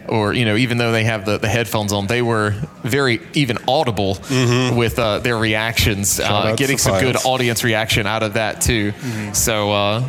[0.08, 3.58] or you know, even though they have the, the headphones on, they were very even
[3.68, 4.18] audible
[4.76, 8.94] with uh, their reactions, uh, getting some good audience reaction out of that too.
[9.34, 9.72] So.
[9.72, 10.04] Uh,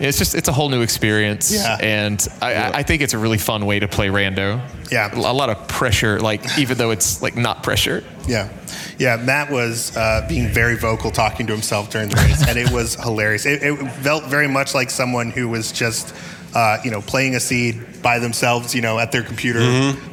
[0.00, 1.76] it's just it's a whole new experience, Yeah.
[1.80, 4.60] and I, I I think it's a really fun way to play rando.
[4.92, 5.12] Yeah.
[5.12, 8.04] a lot of pressure, like even though it's like not pressure.
[8.28, 8.48] Yeah,
[8.96, 9.16] yeah.
[9.16, 12.94] Matt was uh, being very vocal, talking to himself during the race, and it was
[12.94, 13.44] hilarious.
[13.44, 16.14] It, it felt very much like someone who was just,
[16.54, 19.60] uh, you know, playing a seed by themselves, you know, at their computer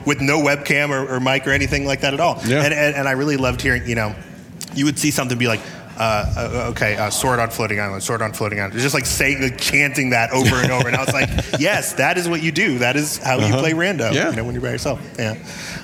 [0.05, 2.39] with no webcam or, or mic or anything like that at all.
[2.45, 2.63] Yeah.
[2.63, 4.15] And, and and I really loved hearing, you know,
[4.73, 5.61] you would see something be like.
[5.97, 8.73] Uh, uh, okay, uh, sword on floating island, sword on floating island.
[8.73, 10.89] It's just like saying, like, chanting that over and over.
[10.89, 12.79] And I was like, yes, that is what you do.
[12.79, 14.13] That is how you play rando.
[14.13, 14.29] Yeah.
[14.29, 14.99] You know, when you're by yourself.
[15.17, 15.37] Yeah.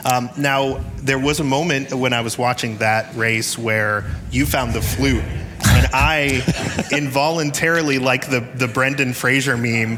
[0.03, 4.73] Um, now, there was a moment when I was watching that race where you found
[4.73, 9.97] the flute, and I involuntarily, like the the Brendan Fraser meme,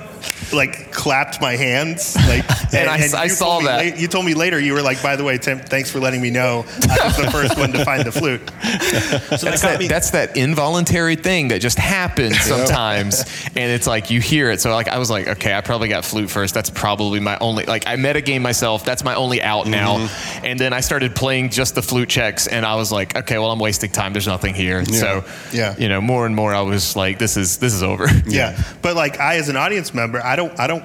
[0.54, 2.16] like clapped my hands.
[2.16, 3.78] Like, And I- I saw that.
[3.94, 6.22] la- you told me later you were like, by the way, Tim, thanks for letting
[6.22, 8.42] me know I was the first one to find the flute.
[9.34, 9.88] So That's that that, me.
[9.88, 13.24] that's that involuntary thing that just happens sometimes,
[13.56, 14.62] and it's like you hear it.
[14.62, 16.54] So like I was like, okay, I probably got flute first.
[16.54, 18.86] That's probably my only like I metagame myself.
[18.86, 19.98] That's my only out now.
[20.00, 20.46] Mm-hmm.
[20.46, 23.52] And then I started playing just the flute checks, and I was like, okay, well
[23.52, 24.14] I'm wasting time.
[24.14, 24.86] There's nothing here.
[24.86, 25.76] So Yeah.
[25.78, 28.08] you know, more and more I was like, this is this is over.
[28.28, 30.84] Yeah, but like I, as an audience member, I don't, I don't,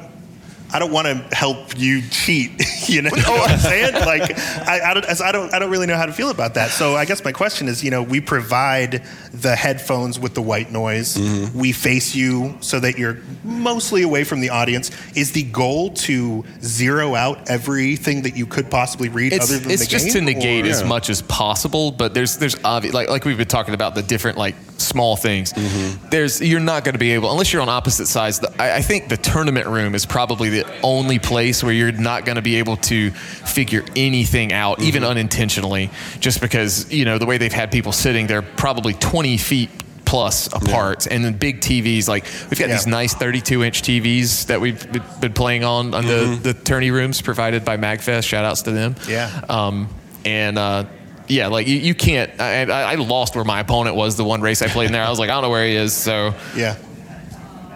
[0.71, 2.51] I don't want to help you cheat.
[2.89, 3.93] You know, what I'm saying?
[4.07, 6.55] Like, I, I don't, as I don't, I don't really know how to feel about
[6.55, 6.71] that.
[6.71, 10.73] So I guess my question is, you know, we provide the headphones with the white
[10.73, 11.19] noise.
[11.19, 11.59] Mm-hmm.
[11.59, 14.91] We face you so that you're mostly away from the audience.
[15.15, 19.69] Is the goal to zero out everything that you could possibly read It's, other than
[19.69, 19.75] the camera?
[19.75, 20.15] it's the just game?
[20.15, 20.87] to negate or- as Yeah.
[20.89, 24.39] much as possible, but there's there's obvious like like we've been talking about the different
[24.39, 25.53] like small things.
[25.53, 26.09] Mm-hmm.
[26.11, 28.39] There's you're not going to be able unless you're on opposite sides.
[28.41, 32.25] The, I, I think the tournament room is probably the only place where you're not
[32.25, 35.11] going to be able to figure anything out, even Mm-hmm.
[35.11, 39.71] unintentionally, just because you know the way they've had people sitting, they're probably 20 feet
[40.05, 42.77] plus apart and then big TVs like we've got Yeah.
[42.77, 46.43] these nice 32 inch TVs that we've been- been playing on on Mm-hmm.
[46.43, 49.29] the the tourney rooms provided by Magfest shout outs to them Yeah.
[49.51, 49.89] um,
[50.25, 50.85] and uh,
[51.29, 52.31] yeah, like you, you can't.
[52.41, 55.03] I, I I lost where my opponent was the one race I played in there.
[55.05, 56.77] I was like, I don't know where he is, so Yeah.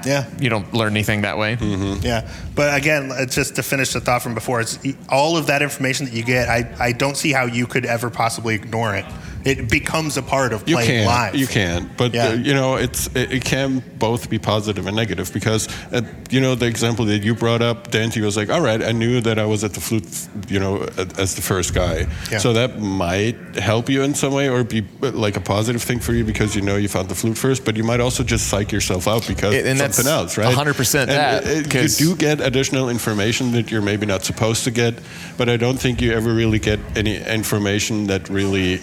[0.04, 0.28] Yeah.
[0.40, 1.56] you don't learn anything that way.
[1.56, 2.04] Mm-hmm.
[2.04, 5.62] Yeah, but again, uh, just to finish the thought from before, it's all of that
[5.62, 6.48] information that you get.
[6.48, 9.04] I, I don't see how you could ever possibly ignore it.
[9.44, 11.34] It becomes a part of You playing can, live.
[11.34, 12.28] you can, but Yeah.
[12.28, 16.40] uh, you know it's it, it can both be positive and negative because uh, you
[16.40, 19.38] know the example that you brought up, Dante was like, all right, I knew that
[19.38, 20.06] I was at the flute,
[20.48, 20.82] you know,
[21.18, 22.38] as the first guy, Yeah.
[22.38, 26.00] so that might help you in some way or be uh, like a positive thing
[26.00, 28.48] for you because you know you found the flute first, but you might also just
[28.48, 30.54] psych yourself out because And- and something else, right?
[30.54, 34.64] 100% And that, it- it- you do get additional information that you're maybe not supposed
[34.64, 34.94] to get,
[35.36, 38.80] but I don't think you ever really get any information that really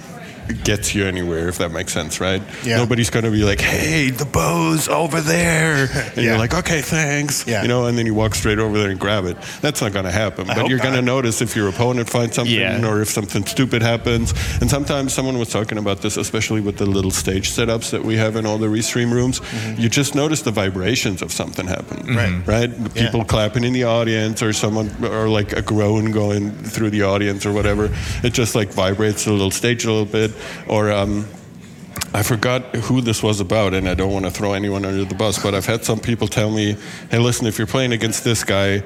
[0.64, 2.42] gets you anywhere, if that makes sense, right?
[2.64, 2.78] Yeah.
[2.78, 5.88] Nobody's going to be like, hey, the bow's over there.
[6.10, 6.24] And Yeah.
[6.24, 7.46] you're like, okay, thanks.
[7.48, 7.62] Yeah.
[7.62, 9.38] You know, and then you walk straight over there and grab it.
[9.62, 10.48] That's not going to happen.
[10.48, 12.86] but you're going to notice if your opponent finds something Yeah.
[12.88, 14.34] or if something stupid happens.
[14.62, 18.16] And sometimes someone was talking about this, especially with the little stage setups that we
[18.18, 19.42] have in all the restream rooms.
[19.78, 22.06] You just notice the vibrations of something happening.
[22.16, 22.50] Mm-hmm.
[22.50, 22.70] Right.
[22.70, 22.94] Right?
[22.94, 27.46] People clapping in the audience or someone, or like a groan going through the audience
[27.46, 27.90] or whatever.
[28.24, 30.32] It just like vibrates the little stage a little bit.
[30.68, 31.28] Or, um,
[32.14, 35.16] I forgot who this was about, and I don't want to throw anyone under the
[35.16, 36.76] bus, but I've had some people tell me,
[37.12, 38.84] hey, listen, if you're playing against this guy,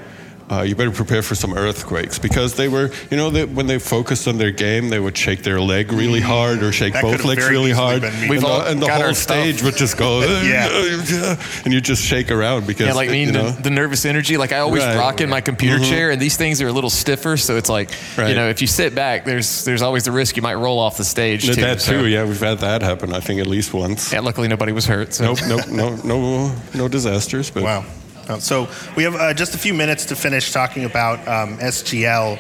[0.52, 3.80] uh, you better prepare for some earthquakes because they were, you know, they, when they
[3.80, 7.24] focused on their game, they would shake their leg really hard or shake That both
[7.26, 8.10] legs really hard, me.
[8.10, 9.38] and We've the, and the whole stuff.
[9.38, 11.38] stage would just go, Yeah.
[11.64, 14.38] and you just shake around because, Yeah, like me, you know, the, the nervous energy.
[14.38, 14.98] Like I always Right.
[14.98, 17.38] rock in my computer chair, and these things are a little stiffer.
[17.38, 18.30] So it's like, Right.
[18.30, 20.98] you know, if you sit back, there's there's always the risk you might roll off
[20.98, 21.56] the stage too.
[21.56, 22.08] that so- too.
[22.08, 23.14] Yeah, we've had that happen.
[23.14, 24.12] I think at least once.
[24.12, 25.14] Yeah, luckily nobody was hurt.
[25.14, 27.50] So Nope, nope, no, no, no disasters.
[27.50, 27.86] But Wow.
[28.30, 32.40] Uh, So we have uh, just a few minutes to finish talking about um, SGL.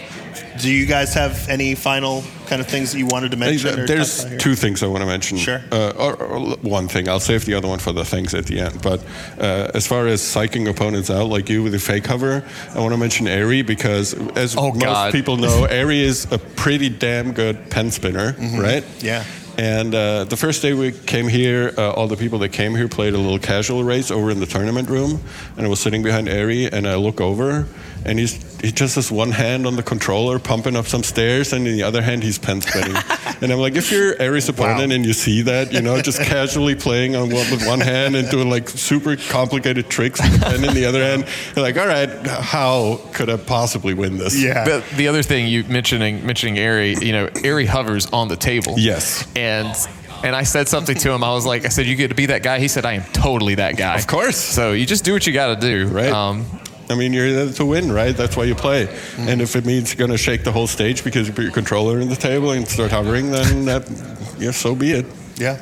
[0.61, 3.79] Do you guys have any final kind of things that you wanted to mention?
[3.79, 4.39] or There's talk about here?
[4.39, 5.37] two things I want to mention.
[5.37, 5.61] Sure.
[5.71, 7.09] Uh, or, or one thing.
[7.09, 8.81] I'll save the other one for the things at the end.
[8.81, 9.03] But
[9.39, 12.43] uh, as far as psyching opponents out, like you with the fake cover,
[12.75, 15.11] I want to mention Airy because, as Oh, most God.
[15.11, 18.83] people know, Airy is a pretty damn good pen spinner, right?
[18.83, 19.05] Mm-hmm.
[19.05, 19.23] Yeah.
[19.57, 22.87] And uh, the first day we came here, uh, all the people that came here
[22.87, 25.21] played a little casual race over in the tournament room,
[25.57, 27.67] and I was sitting behind Airy, and I look over,
[28.05, 31.67] and he's he just has one hand on the controller, pumping up some stairs, and
[31.67, 32.95] in the other hand he's pen spinning.
[33.41, 34.95] and I'm like, if you're Airy's opponent Wow.
[34.95, 38.29] and you see that, you know, just casually playing on one, with one hand and
[38.29, 41.87] doing like super complicated tricks with the pen in the other hand, you're like, all
[41.87, 44.41] right, how could I possibly win this?
[44.41, 44.63] Yeah.
[44.63, 48.75] the, the other thing you mentioning mentioning Airy, you know, Airy hovers on the table.
[48.77, 49.27] Yes.
[49.35, 49.75] And
[50.23, 51.21] and I said something to him.
[51.21, 52.59] I was like, I said, you get to be that guy.
[52.59, 53.97] He said, I am totally that guy.
[53.97, 54.37] Of course.
[54.37, 55.87] So you just do what you got to do.
[55.89, 56.09] Right.
[56.13, 56.45] Um,
[56.89, 58.15] I mean, you're there to win, right?
[58.15, 58.87] That's why you play.
[58.87, 59.27] Mm-hmm.
[59.29, 61.53] And if it means you're going to shake the whole stage because you put your
[61.53, 63.89] controller in the table and start hovering, then that,
[64.37, 65.05] yeah, so be it.
[65.37, 65.61] Yeah.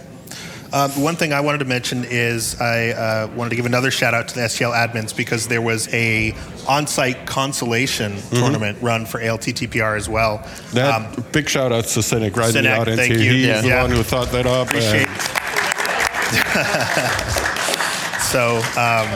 [0.74, 4.14] Um, one thing I wanted to mention is I uh, wanted to give another shout
[4.14, 6.34] out to the SGL admins because there was a
[6.66, 10.38] on-site consolation tournament run for ALTTPR as well.
[10.40, 10.76] Mm-hmm.
[10.76, 13.22] That Um, big shout out to Synack right in the audience thank here.
[13.24, 13.32] you.
[13.34, 13.62] He's Yeah.
[13.62, 13.82] the Yeah.
[13.82, 14.68] one who thought that up.
[14.68, 15.08] appreciate.
[18.32, 19.08] so um,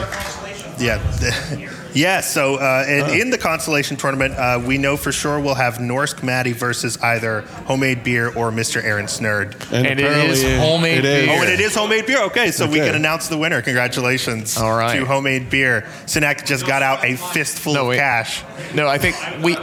[0.78, 1.00] yeah,
[1.96, 2.20] yeah.
[2.20, 6.22] So uh, in, in the consolation tournament, uh, we know for sure we'll have Norsk
[6.22, 8.82] Maddie versus either homemade beer or Mr.
[8.84, 9.54] Aaron Snurd.
[9.72, 11.26] And it apparently is homemade it is.
[11.26, 11.34] beer.
[11.38, 12.22] Oh, and it is homemade beer.
[12.24, 12.88] Okay, so we Okay.
[12.88, 13.62] can announce the winner.
[13.62, 14.98] Congratulations All right.
[14.98, 15.82] to homemade beer.
[16.06, 17.96] Synack just got out a fistful No, of wait.
[17.98, 18.42] cash.
[18.74, 19.54] no, I think we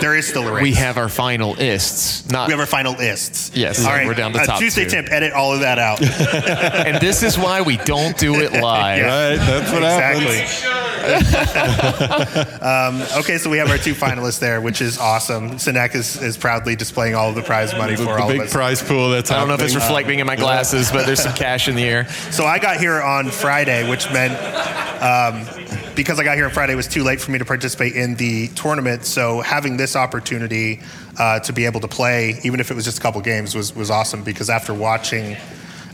[0.00, 0.62] There is still a race.
[0.62, 2.30] we have our finalists.
[2.30, 3.50] Not we have our finalists.
[3.54, 4.06] Yes, All right.
[4.06, 4.90] we're down to uh, top Tuesday two.
[5.02, 5.06] tip.
[5.12, 6.00] Edit all of that out.
[6.86, 9.04] and this is why we don't do it live.
[9.04, 10.22] Right, that's what happens.
[10.24, 10.85] exactly.
[11.00, 12.62] Happens.
[12.62, 15.52] um, okay, so we have our two finalists there, which is awesome.
[15.52, 18.40] Synack is, is proudly displaying all of the prize money The, for the all big
[18.40, 18.52] of us.
[18.52, 21.34] prize pool that's I don't know if it's reflecting in my glasses, but there's some
[21.34, 22.08] cash in the air.
[22.30, 24.34] So I got here on Friday, which meant
[25.02, 25.46] um,
[25.94, 28.14] because I got here on Friday, it was too late for me to participate in
[28.16, 29.04] the tournament.
[29.04, 30.80] So having this opportunity
[31.18, 33.74] uh, to be able to play, even if it was just a couple games, was
[33.74, 34.22] was awesome.
[34.22, 35.36] Because after watching,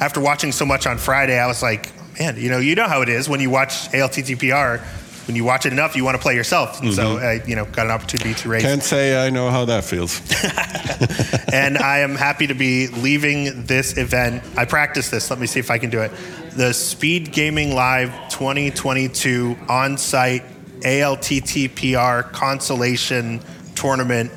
[0.00, 3.02] after watching so much on Friday, I was like, man, you know, you know how
[3.02, 4.80] it is when you watch ALTTPR.
[5.28, 6.82] When you watch it enough, you want to play yourself.
[6.82, 8.62] And So, uh, you know, got an opportunity to race.
[8.62, 10.20] Can't say I know how that feels.
[11.52, 14.42] and I am happy to be leaving this event.
[14.56, 15.30] I practiced this.
[15.30, 16.10] Let me see if I can do it.
[16.56, 20.42] The Speed Gaming Live 2022 on-site
[20.80, 23.40] ALTTPR consolation
[23.76, 24.32] tournament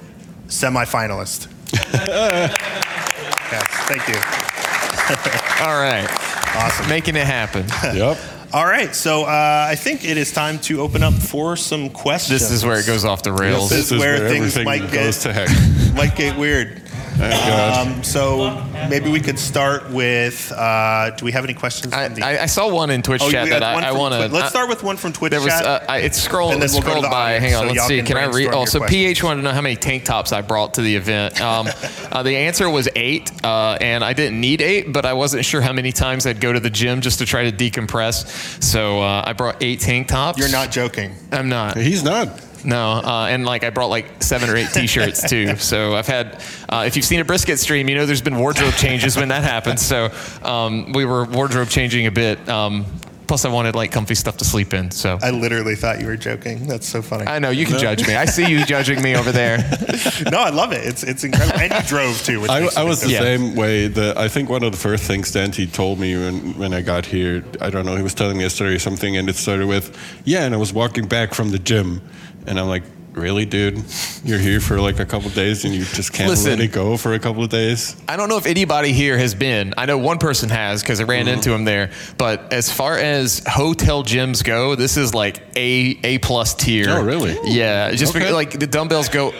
[0.48, 1.48] semifinalist.
[1.74, 4.16] yes, thank you.
[5.66, 6.25] All right.
[6.56, 6.90] Awesome.
[6.90, 7.66] Making it happen.
[7.96, 8.18] yep.
[8.54, 12.40] All right, so uh, I think it is time to open up for some questions.
[12.40, 13.70] This is where it goes off the rails.
[13.70, 15.94] This is where things everything might goes get- to heck.
[15.96, 16.82] might get weird.
[17.18, 17.88] Thank God.
[17.88, 20.52] Um, so maybe we could start with.
[20.52, 21.94] Uh, do we have any questions?
[21.94, 23.88] I, from the, I, I saw one in Twitch oh, chat we that one I,
[23.88, 24.20] I from want to.
[24.20, 24.32] Twitch.
[24.32, 25.66] Let's start with one from Twitch There was chat.
[25.66, 27.36] uh, I, it's scrolled And then it's we'll go to scrolled the by.
[27.38, 27.98] audience, Hang on, so let's y'all see.
[27.98, 28.32] can Can I read?
[28.32, 29.04] brainstorm Oh, your so questions.
[29.04, 31.40] PH wanted to know how many tank tops I brought to the event.
[31.46, 31.68] Um,
[32.12, 35.62] uh, the answer was eight, uh, and I didn't need eight, but I wasn't sure
[35.62, 38.62] how many times I'd go to the gym just to try to decompress.
[38.64, 40.40] So uh, I brought eight tank tops.
[40.40, 41.14] You're not joking.
[41.32, 41.78] I'm not.
[41.78, 42.42] He's not.
[42.66, 45.56] No, uh, and like I brought like seven or eight T-shirts too.
[45.58, 48.74] So I've had, uh, if you've seen a brisket stream, you know there's been wardrobe
[48.74, 49.86] changes when that happens.
[49.86, 50.10] So
[50.44, 52.48] um, we were wardrobe changing a bit.
[52.50, 52.86] Um,
[53.28, 54.92] plus, I wanted like comfy stuff to sleep in.
[54.92, 56.68] So I literally thought you were joking.
[56.68, 57.26] That's so funny.
[57.28, 58.16] I know you can judge me.
[58.16, 59.58] I see you judging me over there.
[60.32, 60.86] no, I love it.
[60.86, 61.60] It's it's incredible.
[61.60, 62.42] And you drove too.
[62.42, 63.20] Which I, I was the Yeah.
[63.20, 63.88] same way.
[63.88, 67.06] The, I think one of the first things Dante told me when, when I got
[67.06, 69.68] here, I don't know, he was telling me a story or something, and it started
[69.68, 72.02] with, yeah, and I was walking back from the gym.
[72.48, 73.82] And I'm like, really, dude?
[74.24, 76.52] You're here for like a couple days and you just can't Listen.
[76.52, 77.96] let it go for a couple of days?
[78.10, 79.74] I don't know if anybody here has been.
[79.78, 81.92] I know one person has because I ran into him there.
[82.18, 86.88] But as far as hotel gyms go, this is like a a plus tier.
[86.90, 87.38] Oh, really?
[87.46, 88.20] Yeah, just Okay.
[88.20, 89.34] because like the dumbbells go.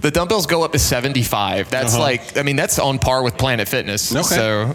[0.00, 1.70] The dumbbells go up to 75.
[1.70, 2.02] That's Uh-huh.
[2.02, 4.10] like, I mean, that's on par with Planet Fitness.
[4.16, 4.22] Okay.
[4.22, 4.74] So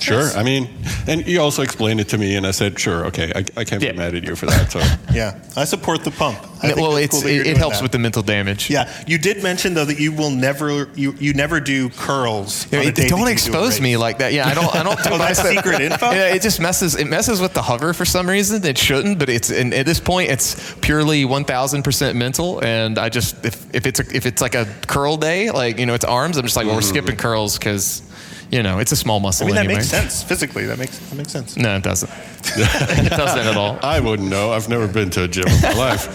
[0.00, 0.30] Sure.
[0.36, 0.68] I mean,
[1.06, 3.82] and you also explained it to me, and I said, sure, okay, I, I can't
[3.82, 3.92] Yeah.
[3.92, 4.72] be mad at you for that.
[4.72, 4.80] So
[5.14, 6.38] Yeah, I support the pump.
[6.62, 7.82] I think well, it's cool it, it helps that.
[7.82, 8.68] with the mental damage.
[8.68, 12.66] Yeah, you did mention though that you will never you you never do curls.
[12.72, 14.32] Yeah, on a day don't you do a expose me like that.
[14.32, 14.74] Yeah, I don't.
[14.74, 16.10] I don't do Oh, that's secret info?
[16.18, 16.96] Yeah, it just messes.
[16.96, 18.64] It messes with the hover for some reason.
[18.64, 19.50] It shouldn't, but it's.
[19.50, 22.62] And at this point, it's purely one thousand percent mental.
[22.64, 25.86] And I just if if it's a, if it's like a curl day, like you
[25.86, 26.38] know, it's arms.
[26.38, 26.88] I'm just like, well, we're mm-hmm.
[26.88, 28.02] skipping curls because,
[28.50, 29.44] you know, it's a small muscle.
[29.44, 29.74] I mean, that anyway.
[29.76, 30.64] makes sense physically.
[30.66, 31.56] That makes that makes sense.
[31.56, 32.10] No, it doesn't.
[32.44, 33.78] it doesn't at all.
[33.82, 34.52] I wouldn't know.
[34.52, 36.08] I've never been to a gym in my life.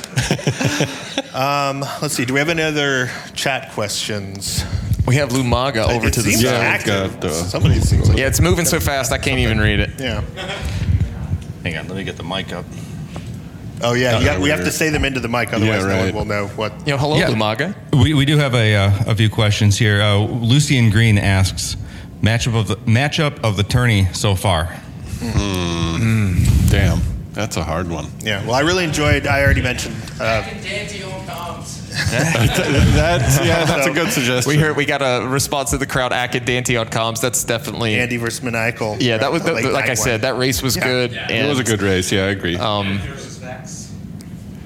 [2.01, 2.25] Let's see.
[2.25, 4.63] Do we have any other chat questions?
[5.05, 6.79] We have Lumaga over it to the seems Yeah, side.
[6.81, 7.19] it's active.
[7.19, 9.91] got, uh, Somebody seems like Yeah, it's moving so fast I can't even read it.
[9.99, 10.21] yeah.
[11.63, 12.65] Hang on, let me get the mic up.
[13.81, 15.95] Oh yeah, Yeah, got- we have to say them into the mic, otherwise Yeah, no
[15.95, 16.13] one right.
[16.13, 16.71] will know what.
[16.87, 17.27] You know, hello, Yeah.
[17.29, 17.75] Lumaga.
[17.91, 20.01] We, we do have a, uh, a few questions here.
[20.01, 21.75] Uh, Lucian Green asks,
[22.23, 24.67] Matchup of the matchup of the tourney so far.
[25.19, 26.71] Mm.
[26.71, 27.01] Damn,
[27.33, 28.07] that's a hard one.
[28.21, 28.45] Yeah.
[28.45, 29.27] Well, I really enjoyed.
[29.27, 29.95] I already mentioned.
[30.21, 30.41] Uh,
[32.09, 34.49] that's yeah, that's so, a good suggestion.
[34.49, 36.13] We heard we got a response to the crowd.
[36.13, 37.19] Acadante on comms.
[37.19, 38.97] That's definitely Andy versus Maniacal.
[39.01, 40.21] Yeah, that was the, like, like I said.
[40.21, 40.83] That race was yeah.
[40.85, 41.11] good.
[41.11, 41.27] Yeah.
[41.29, 42.09] And, it was a good race.
[42.09, 42.55] Yeah, I agree.
[42.55, 42.99] Um,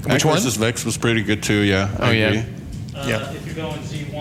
[0.06, 0.36] Which one?
[0.36, 1.62] Versus Vex was pretty good too.
[1.62, 1.89] Yeah.
[2.00, 2.20] I oh agree.
[2.20, 3.00] yeah.
[3.00, 3.32] Uh, yeah.
[3.32, 4.16] If you're going Z1.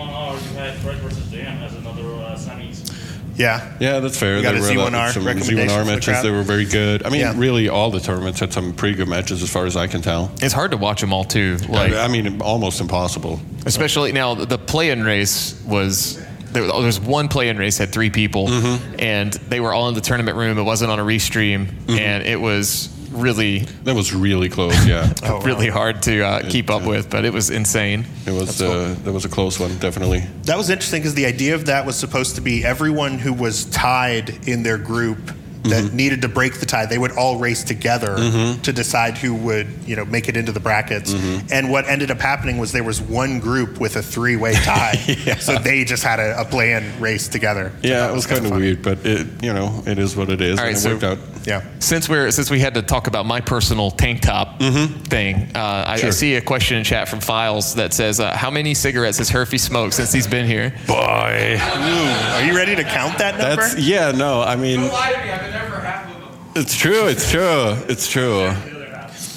[3.37, 3.61] Yeah.
[3.79, 4.37] Yeah, that's fair.
[4.37, 6.05] We got There a were lot- Z1R some recommendation Z1R the matches.
[6.05, 6.25] crowd.
[6.25, 7.05] They were very good.
[7.05, 7.33] I mean, Yeah.
[7.37, 10.31] really, all the tournaments had some pretty good matches, as far as I can tell.
[10.41, 11.57] it's hard to watch them all too.
[11.69, 13.39] Like I mean, almost impossible.
[13.65, 16.19] especially now the play-in race was.
[16.51, 18.95] There there was one play-in race had three people, Mm-hmm.
[18.99, 20.57] and they were all in the tournament room.
[20.57, 21.99] It wasn't on a restream, Mm-hmm.
[21.99, 24.85] and it was really, That was really close.
[24.85, 27.09] Yeah, Oh, really hard to uh, keep up uh, with.
[27.09, 28.05] But it was insane.
[28.25, 28.61] it was.
[28.61, 30.23] Uh, that was a close one, definitely.
[30.43, 33.65] That was interesting because the idea of that was supposed to be everyone who was
[33.65, 35.17] tied in their group
[35.63, 35.95] that Mm-hmm.
[35.97, 38.15] needed to break the tie, they would all race together
[38.63, 41.13] to decide who would, you know, make it into the brackets.
[41.13, 41.47] Mm-hmm.
[41.51, 44.95] And what ended up happening was there was one group with a three-way tie,
[45.39, 47.73] so they just had a, a play-in race together.
[47.81, 48.65] Yeah, that it was kinda kind of funny.
[48.65, 50.91] weird, but it, you know, it is what it is, All right, and it so-
[50.91, 51.17] worked out.
[51.47, 51.63] Yeah.
[51.79, 55.93] Since we're since we had to talk about my personal tank top thing, uh, I,
[55.93, 59.29] I see a question in chat from Files that says, uh, "How many cigarettes has
[59.29, 63.61] Herfy smoked since he's been here?" Boy, Are you ready to count that number?
[63.61, 64.11] that's yeah.
[64.11, 66.51] No, I mean, lie to me, I've been there for half of them.
[66.61, 67.07] it's true.
[67.07, 67.77] It's true.
[67.87, 68.51] It's true.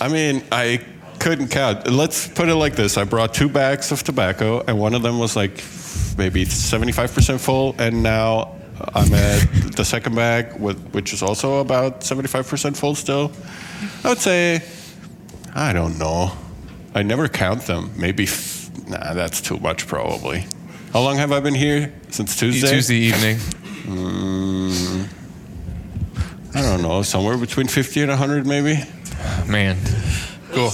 [0.00, 0.84] I mean, I
[1.20, 1.86] couldn't count.
[1.86, 5.20] Let's put it like this: I brought two bags of tobacco, and one of them
[5.20, 5.62] was like
[6.18, 8.56] maybe seventy-five percent full, and now
[8.94, 13.30] I'm at the second bag, with, which is also about seventy-five percent full still.
[14.04, 14.62] I would say,
[15.54, 16.32] I don't know.
[16.94, 17.92] I never count them.
[17.96, 20.46] Maybe, f- nah, that's too much probably.
[20.92, 21.92] How long have I been here?
[22.10, 22.68] Since Tuesday.
[22.68, 23.38] Tuesday evening.
[23.86, 25.04] Hmm,
[26.56, 28.82] I don't know, somewhere between fifty and hundred, maybe.
[29.46, 29.76] Man,
[30.52, 30.70] cool.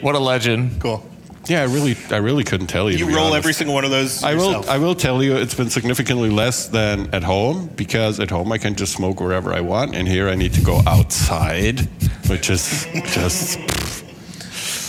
[0.00, 0.80] what a legend!
[0.80, 1.04] Cool.
[1.48, 2.98] Yeah, I really, I really couldn't tell you.
[2.98, 3.36] You roll honest.
[3.36, 4.22] every single one of those.
[4.22, 4.68] I will.
[4.68, 8.58] I will tell you, it's been significantly less than at home because at home I
[8.58, 11.80] can just smoke wherever I want, and here I need to go outside,
[12.28, 13.58] which is just.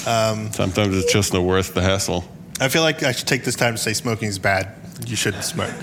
[0.06, 2.26] Um, sometimes it's just not worth the hassle.
[2.60, 4.79] I feel like I should take this time to say smoking is bad.
[5.08, 5.72] You shouldn't smoke.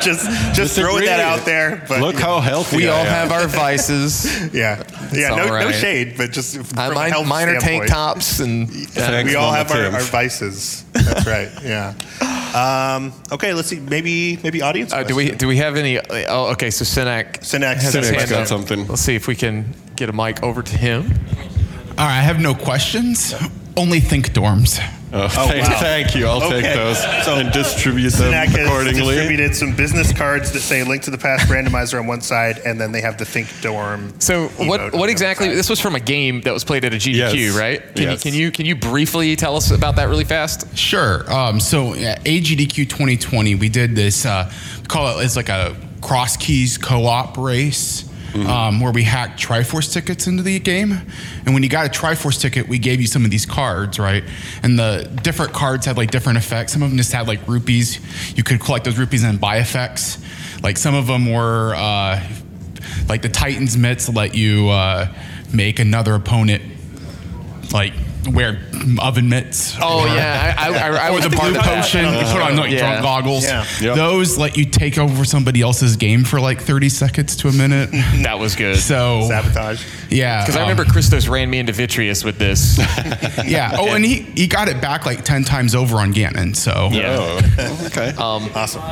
[0.00, 1.84] just just throwing that out there.
[1.88, 3.06] But Look how healthy We I all am.
[3.06, 4.24] have our vices.
[4.54, 5.30] yeah, yeah.
[5.30, 8.38] all No, no shade, but just from Uh, a mine, health mine are tank tops
[8.40, 10.84] and Thanks, we all have our, our vices.
[10.92, 11.50] That's right.
[11.64, 11.94] Yeah.
[12.50, 13.78] Um, okay, let's see.
[13.78, 14.92] Maybe maybe audience.
[14.92, 16.00] Uh, do we do we have any?
[16.26, 16.70] Oh, okay.
[16.70, 17.38] So Synack.
[17.42, 18.46] Synack- has his Synack's hand got up.
[18.48, 18.88] something.
[18.88, 21.02] Let's see if we can get a mic over to him.
[21.90, 23.34] All right, I have no questions.
[23.76, 24.80] Only think dorms.
[25.12, 25.76] Oh, thank, wow.
[25.80, 26.26] thank you.
[26.26, 26.62] I'll Okay.
[26.62, 29.14] take those So, and distribute them Synack has accordingly.
[29.16, 32.80] distributed some business cards that say "Link to the Past" randomizer on one side, and
[32.80, 34.12] then they have the Think Dorm.
[34.20, 35.48] So what what exactly?
[35.48, 37.56] This was from a game that was played at a GDQ, Yes.
[37.56, 37.94] right?
[37.94, 38.24] Can Yes.
[38.24, 40.66] you can you can you briefly tell us about that really fast?
[40.76, 41.24] Sure.
[41.32, 44.24] Um, so at AGDQ 2020, we did this.
[44.24, 44.50] Uh,
[44.88, 48.04] call it it's like a cross keys co-op race.
[48.34, 50.92] Um, where we hacked Triforce tickets into the game,
[51.44, 54.22] and when you got a Triforce ticket, we gave you some of these cards, right?
[54.62, 56.72] And the different cards had like different effects.
[56.72, 57.98] Some of them just had like rupees.
[58.36, 60.18] You could collect those rupees and buy effects.
[60.62, 62.22] Like some of them were uh,
[63.08, 65.12] like the Titans mitts let you uh,
[65.52, 66.62] make another opponent
[67.72, 67.92] like
[68.28, 68.60] wear
[69.00, 69.74] oven mitts.
[69.80, 72.56] Oh or- yeah, I, I, I, I or the a blue potion, you put on
[72.56, 72.78] like Yeah.
[72.80, 73.44] drunk goggles.
[73.44, 73.64] Yeah.
[73.80, 73.96] Yep.
[73.96, 77.90] Those let you take over somebody else's game for like 30 seconds to a minute.
[78.22, 78.76] That was good.
[78.78, 79.84] so sabotage?
[80.10, 82.78] yeah, Because I um, remember Christos ran me into Vitreous with this.
[83.46, 83.76] Yeah.
[83.78, 86.54] Oh, and he he got it back like 10 times over on Ganon.
[86.54, 87.16] So Yeah.
[87.18, 88.14] Oh, okay.
[88.18, 88.82] Awesome.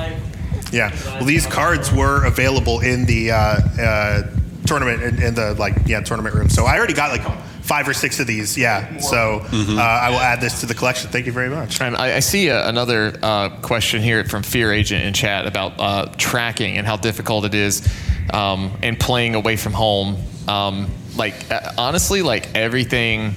[0.72, 0.94] Yeah.
[1.16, 4.22] Well, these cards were available in the uh, uh,
[4.66, 6.48] tournament in, in the like yeah tournament room.
[6.50, 7.22] So I already got like
[7.68, 8.56] five or six of these.
[8.56, 8.98] Yeah.
[8.98, 11.10] So uh, I will add this to the collection.
[11.10, 11.80] Thank you very much.
[11.82, 15.74] And I, I see uh, another uh, question here from Fear Agent in chat about
[15.78, 17.86] uh, tracking and how difficult it is
[18.32, 20.16] um, and playing away from home.
[20.48, 23.34] Um, like uh, honestly, like everything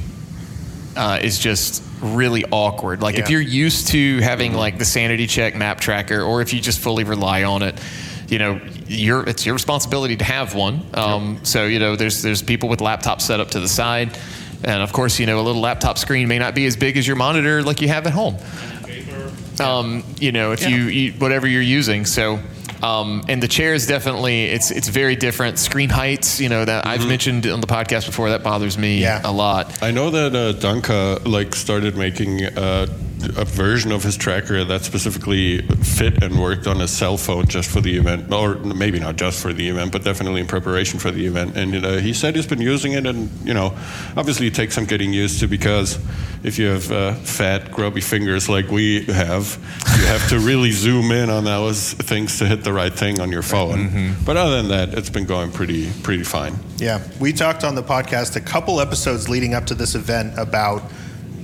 [0.95, 3.01] uh, is just really awkward.
[3.01, 6.61] Like if you're used to having like the sanity check map tracker, or if you
[6.61, 7.75] just fully rely on it,
[8.31, 10.81] you know, your it's your responsibility to have one.
[10.93, 14.17] Um, So you know, there's there's people with laptops set up to the side,
[14.63, 17.05] and of course, you know, a little laptop screen may not be as big as
[17.05, 18.37] your monitor like you have at home.
[19.59, 22.39] Um, you know, if you, you whatever you're using, so.
[22.83, 27.07] Um, and the chairs definitely it's it's very different screen heights you know that I've
[27.07, 29.21] mentioned on the podcast before that bothers me Yeah.
[29.23, 32.87] a lot I know that uh, Danka like started making uh,
[33.37, 37.69] a version of his tracker that specifically fit and worked on a cell phone just
[37.69, 41.11] for the event, or maybe not just for the event, but definitely in preparation for
[41.11, 41.57] the event.
[41.57, 43.77] And uh, he said he's been using it, and you know,
[44.17, 45.99] obviously it takes some getting used to because
[46.43, 49.57] if you have uh, fat, grubby fingers like we have,
[49.99, 53.31] you have to really zoom in on those things to hit the right thing on
[53.31, 54.15] your phone.
[54.25, 56.55] But other than that, it's been going pretty pretty fine.
[56.77, 60.83] Yeah, we talked on the podcast a couple episodes leading up to this event about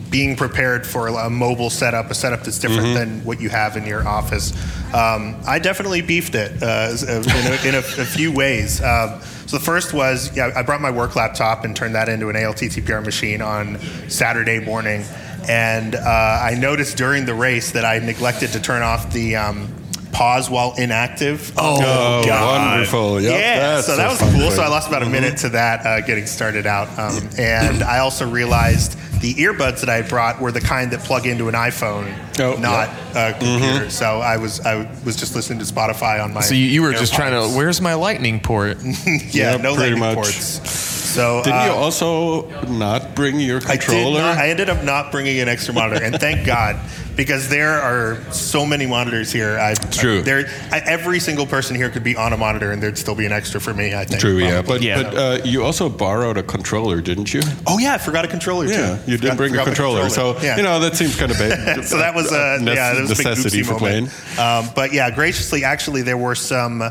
[0.09, 3.85] being prepared for a mobile setup, a setup that's different than what you have in
[3.85, 4.51] your office.
[4.93, 8.81] Um, I definitely beefed it uh, in, a, in a, a few ways.
[8.81, 12.29] Um, so the first was, yeah, I brought my work laptop and turned that into
[12.29, 13.79] an ALTTPR machine on
[14.09, 15.03] Saturday morning,
[15.47, 15.99] and uh,
[16.41, 19.35] I noticed during the race that I neglected to turn off the.
[19.35, 19.73] Um,
[20.13, 21.51] Pause while inactive.
[21.57, 23.21] Oh, wonderful.
[23.21, 24.49] Yep, yeah, that's so that was fun cool.
[24.49, 24.63] So.
[24.63, 26.87] I lost about a minute to that uh, getting started out.
[26.97, 30.99] Um, and I also realized the earbuds that I had brought were the kind that
[31.01, 33.89] plug into an iPhone, Oh, not a computer.
[33.89, 36.41] So I was I was just listening to Spotify on my.
[36.41, 37.55] So you, you were just trying to.
[37.57, 38.77] Where's my lightning port?
[38.83, 40.15] yeah, Yep, no pretty lightning much.
[40.15, 40.69] ports.
[41.17, 44.21] So Didn't you uh, also not bring your I did controller?
[44.21, 44.37] not.
[44.37, 46.75] I ended up not bringing an extra monitor, and thank God,
[47.17, 49.57] because there are so many monitors here.
[49.59, 50.21] I, True.
[50.21, 53.25] There, I, every single person here could be on a monitor, and there'd still be
[53.25, 53.93] an extra for me.
[53.95, 54.21] I think.
[54.21, 55.01] True, yeah, but Yeah.
[55.03, 57.41] but uh, you also borrowed a controller, didn't you?
[57.65, 58.73] Oh yeah, I forgot a controller too.
[58.73, 60.55] Yeah, you didn't bring a forgot the controller, so Yeah.
[60.57, 61.83] you know that seems kind of bad.
[61.85, 64.09] so that was uh, Nece- yeah, that was a big necessity oopsie for moment.
[64.35, 64.39] playing.
[64.39, 66.83] Um, but yeah, graciously, actually, there were some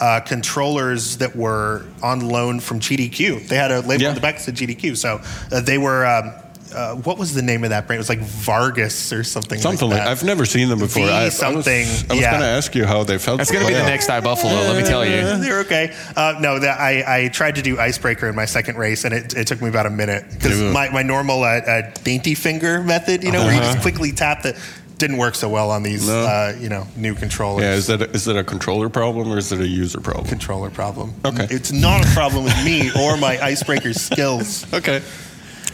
[0.00, 3.46] uh, controllers that were on loan from GDQ.
[3.48, 4.08] They had a label Yeah.
[4.08, 4.96] on the back that said GDQ.
[4.96, 5.20] So
[5.54, 6.06] uh, they were.
[6.06, 6.32] Um,
[6.74, 7.98] uh, what was the name of that brand?
[7.98, 9.58] It was like Vargas or something.
[9.60, 10.08] Something like that.
[10.08, 11.06] I've never seen them before.
[11.06, 12.30] V I, I something, I was yeah.
[12.32, 13.38] going to ask you how they felt.
[13.38, 13.86] That's going to be the Yeah.
[13.88, 14.44] next iBuffalo.
[14.68, 15.38] Let me tell you.
[15.38, 15.94] They're okay.
[16.16, 19.34] Uh, no, that I, I tried to do icebreaker in my second race, and it,
[19.36, 23.22] it took me about a minute because my, my normal uh, uh, dainty finger method,
[23.24, 24.58] you know, where you just quickly tap the,
[24.96, 26.20] didn't work so well on these, Uh-huh.
[26.20, 26.26] No.
[26.26, 27.62] uh, you know, new controllers.
[27.64, 30.26] Yeah, is that a, is that a controller problem or is it a user problem?
[30.28, 31.12] controller problem.
[31.24, 31.48] Okay.
[31.50, 34.64] It's not a problem with me or my icebreaker skills.
[34.74, 35.02] Okay.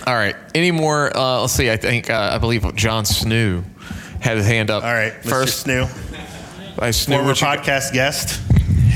[0.06, 0.36] All right.
[0.54, 1.14] Any more?
[1.16, 1.70] Uh, let's see.
[1.70, 3.62] I think uh, I believe John Snoo
[4.20, 4.84] had his hand up.
[4.84, 5.28] All right, Mr.
[5.28, 5.84] First, Snoo,
[6.78, 7.16] I Snoo.
[7.16, 8.40] former podcast guest.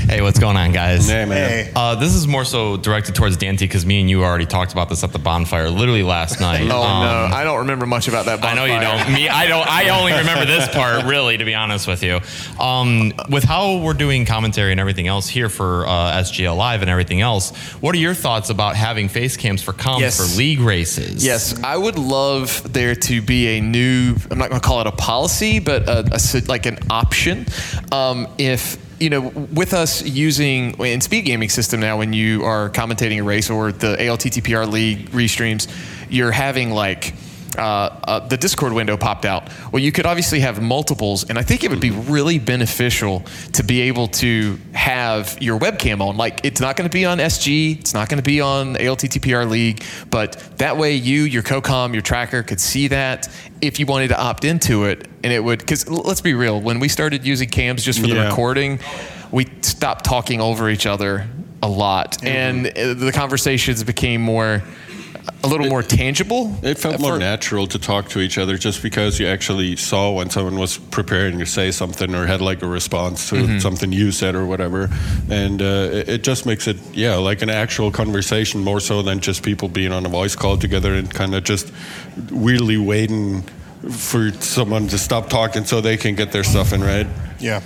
[0.07, 1.09] Hey, what's going on, guys?
[1.09, 1.49] Hey, man.
[1.65, 1.71] Hey.
[1.75, 4.87] Uh, this is more so directed towards Dante because me and you already talked about
[4.87, 6.61] this at the bonfire literally last night.
[6.75, 8.43] Oh Um, no, I don't remember much about that.
[8.43, 9.13] I know you don't.
[9.13, 9.65] Me, I don't.
[9.67, 12.19] I only remember this part, really, to be honest with you.
[12.63, 16.89] Um, with how we're doing commentary and everything else here for uh, SGL Live and
[16.89, 17.51] everything else,
[17.81, 20.17] what are your thoughts about having face cams for comms Yes.
[20.17, 21.25] for league races?
[21.25, 24.15] Yes, I would love there to be a new.
[24.29, 27.45] I'm not going to call it a policy, but a, a s- like an option.
[27.91, 32.69] Um, if you know, with us using in speed gaming system now, when you are
[32.69, 35.69] commentating a race or the ALTTPR league restreams,
[36.09, 37.13] you're having like.
[37.57, 39.49] Uh, uh, the Discord window popped out.
[39.71, 43.63] Well, you could obviously have multiples, and I think it would be really beneficial to
[43.63, 46.17] be able to have your webcam on.
[46.17, 49.49] Like, it's not going to be on SG, it's not going to be on ALTTPR
[49.49, 53.29] League, but that way you, your COCOM, your tracker could see that
[53.61, 55.59] if you wanted to opt into it, and it would.
[55.59, 58.79] Because let's be real, when we started using cams just for the recording,
[59.31, 61.27] we stopped talking over each other
[61.63, 64.63] a lot, and uh, the conversations became more.
[65.43, 66.57] A little more tangible.
[66.63, 70.11] It felt more for- natural to talk to each other just because you actually saw
[70.11, 73.59] when someone was preparing to say something or had like a response to Mm-hmm.
[73.59, 74.89] something you said or whatever.
[75.29, 79.19] And uh, it, it just makes it, yeah, like an actual conversation more so than
[79.19, 81.71] just people being on a voice call together and kind of just
[82.31, 83.43] weirdly waiting
[83.91, 87.05] for someone to stop talking so they can get their stuff in, right?
[87.39, 87.61] Yeah.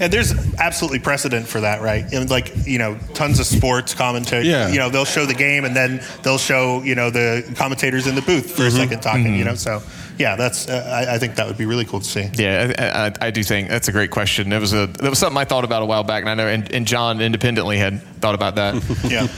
[0.00, 2.04] And there's absolutely precedent for that, right?
[2.12, 4.48] And like, you know, tons of sports commentary.
[4.48, 4.68] Yeah.
[4.68, 8.14] You know, they'll show the game and then they'll show, you know, the commentators in
[8.14, 9.54] the booth for a second talking, you know?
[9.54, 9.82] So,
[10.18, 12.28] yeah, that's, uh, I, I think that would be really cool to see.
[12.34, 14.52] Yeah, I, I, I do think that's a great question.
[14.52, 16.48] It was a that was something I thought about a while back, and I know
[16.48, 18.74] and, and John independently had thought about that.
[19.08, 19.28] Yeah.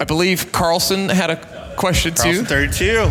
[0.00, 2.48] I believe Carlson had a question Carlson too.
[2.48, 3.08] 32.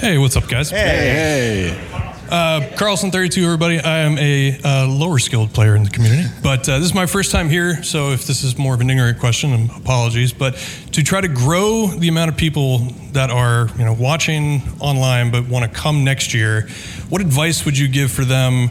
[0.00, 0.70] Hey, what's up, guys?
[0.70, 1.70] Hey.
[1.78, 1.98] Hey.
[2.30, 3.78] Uh, Carlson, 32, everybody.
[3.78, 7.06] I am a uh, lower skilled player in the community, but uh, this is my
[7.06, 7.82] first time here.
[7.82, 10.32] So if this is more of an ignorant question, um, apologies.
[10.32, 10.56] But
[10.92, 12.78] to try to grow the amount of people
[13.12, 16.68] that are, you know, watching online but want to come next year,
[17.10, 18.68] what advice would you give for them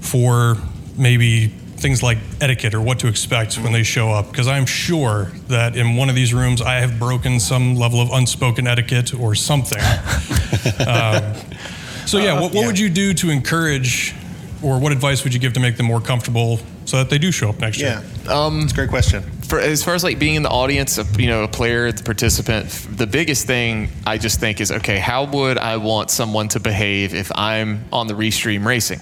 [0.00, 0.56] for
[0.96, 4.30] maybe things like etiquette or what to expect when they show up?
[4.30, 8.10] Because I'm sure that in one of these rooms, I have broken some level of
[8.10, 9.80] unspoken etiquette or something.
[10.86, 11.34] Um,
[12.08, 14.14] so yeah, what, what would you do to encourage,
[14.62, 17.30] or what advice would you give to make them more comfortable so that they do
[17.30, 18.00] show up next Yeah.
[18.00, 18.32] year?
[18.32, 19.22] Um, It's a great question.
[19.48, 22.02] for as far as like being in the audience, a, you know, a player, the
[22.02, 24.98] participant, the biggest thing I just think is okay.
[24.98, 29.00] How would I want someone to behave if I'm on the restream racing?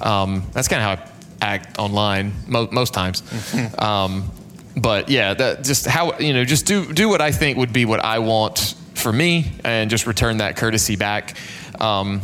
[0.00, 3.22] Um, that's kind of how I act online mo- most times.
[3.78, 4.30] Um,
[4.76, 7.84] but yeah, that just how you know, just do do what I think would be
[7.84, 11.34] what I want for me, and just return that courtesy back.
[11.78, 12.22] Um,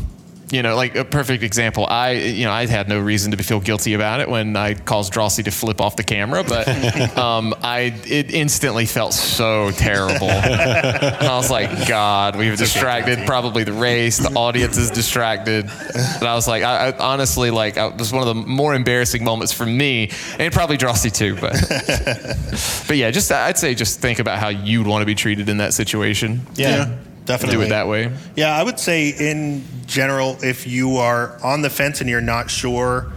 [0.50, 1.86] you know, like a perfect example.
[1.86, 5.12] I, you know, I had no reason to feel guilty about it when I caused
[5.12, 6.68] Drosy to flip off the camera, but
[7.18, 10.30] um, I, it instantly felt so terrible.
[10.30, 14.18] And I was like, God, we've distracted probably the race.
[14.18, 18.12] The audience is distracted, and I was like, I, I honestly, like, I, it was
[18.12, 21.34] one of the more embarrassing moments for me, and probably Drosy too.
[21.34, 21.52] But,
[22.88, 25.58] but yeah, just I'd say just think about how you'd want to be treated in
[25.58, 26.46] that situation.
[26.54, 26.96] Yeah.
[27.28, 27.58] Definitely.
[27.58, 28.12] Do it that way.
[28.36, 32.50] Yeah, I would say in general, if you are on the fence and you're not
[32.50, 33.12] sure,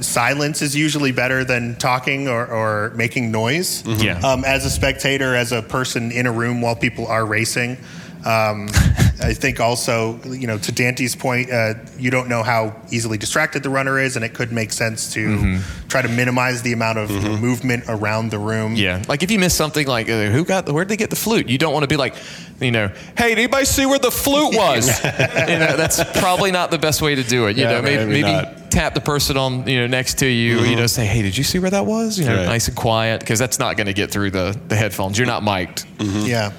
[0.00, 3.86] silence is usually better than talking or, or making noise.
[3.86, 4.18] Yeah.
[4.20, 7.78] Um, as a spectator, as a person in a room while people are racing,
[8.24, 8.68] um,
[9.22, 13.62] I think also, you know, to Dante's point, uh, you don't know how easily distracted
[13.62, 15.58] the runner is, and it could make sense to
[15.88, 18.74] try to minimize the amount of you know, movement around the room.
[18.74, 21.16] Yeah, like if you miss something, like uh, who got where did they get the
[21.16, 21.48] flute?
[21.48, 22.14] You don't want to be like,
[22.60, 24.88] you know, hey, did anybody see where the flute was?
[25.04, 27.56] you know, that's probably not the best way to do it.
[27.56, 28.61] You Yeah, know, maybe, maybe maybe not.
[28.72, 30.60] Tap the person on you know next to you.
[30.60, 32.18] You know, say, hey, did you see where that was?
[32.18, 32.46] You know, Right.
[32.46, 35.18] nice and quiet because that's not going to get through the the headphones.
[35.18, 35.84] You're not mic'd.
[36.00, 36.52] Yeah.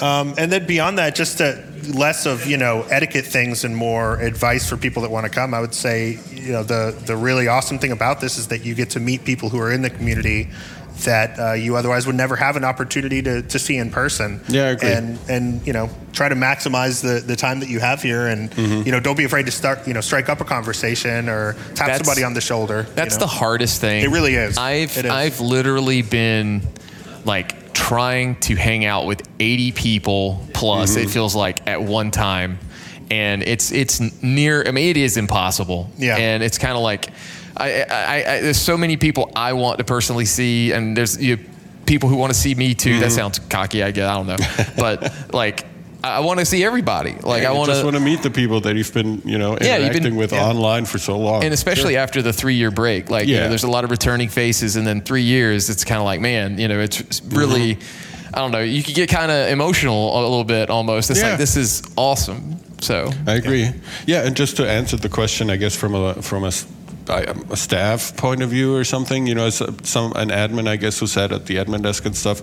[0.00, 1.54] Um, and then beyond that, just uh
[1.94, 5.52] less of, you know, etiquette things and more advice for people that want to come.
[5.52, 8.76] I would say, you know, the, the really awesome thing about this is that you
[8.76, 10.48] get to meet people who are in the community
[11.04, 14.40] that uh, you otherwise would never have an opportunity to, to see in person.
[14.48, 14.92] Yeah, I agree.
[14.92, 18.50] And, and, you know, try to maximize the, the time that you have here and,
[18.52, 18.82] Mm-hmm.
[18.86, 21.86] you know, don't be afraid to start, you know, strike up a conversation or tap
[21.88, 22.86] That's- somebody on the shoulder.
[22.88, 23.20] you That's know?
[23.20, 24.04] the hardest thing.
[24.04, 24.56] It really is.
[24.58, 25.04] I've is.
[25.06, 26.62] I've literally been
[27.24, 31.08] like trying to hang out with 80 people plus Mm-hmm.
[31.08, 32.58] it feels like at one time
[33.10, 35.90] and it's it's near I mean it is impossible.
[35.98, 36.16] Yeah.
[36.16, 37.10] And it's kind of like
[37.56, 41.36] I, I, I there's so many people I want to personally see and there's you
[41.36, 41.42] know,
[41.86, 42.90] people who want to see me too.
[42.92, 43.00] Mm-hmm.
[43.00, 44.08] That sounds cocky, I guess.
[44.08, 44.36] I don't know.
[44.76, 45.66] but like
[46.04, 47.12] I want to see everybody.
[47.14, 49.38] Like I you want just want to, to meet the people that you've been, you
[49.38, 50.44] know, Yeah, interacting been- with yeah.
[50.48, 51.44] online for so long.
[51.44, 53.08] and especially after the three year break.
[53.10, 53.48] Like you know, Yeah.
[53.48, 56.58] there's a lot of returning faces, and then three years, it's kind of like, man,
[56.58, 58.34] you know, it's it's really, Mm-hmm.
[58.34, 61.10] I don't know, you could get kind of emotional a little bit almost.
[61.10, 61.28] It's Yeah.
[61.30, 62.56] like this is awesome.
[62.80, 63.68] So I agree.
[64.06, 64.26] Yeah.
[64.26, 66.52] and just to answer the question, I guess from a from a, I-
[67.08, 71.06] a staff point of view or something, you know, some an admin, I guess, who
[71.06, 72.42] sat at the admin desk and stuff.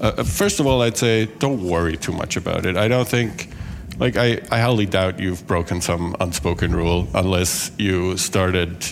[0.00, 2.76] Uh, uh, first of all, I'd say don't worry too much about it.
[2.76, 3.50] I don't think.
[3.98, 8.86] Like I, I highly doubt you've broken some unspoken rule unless you started,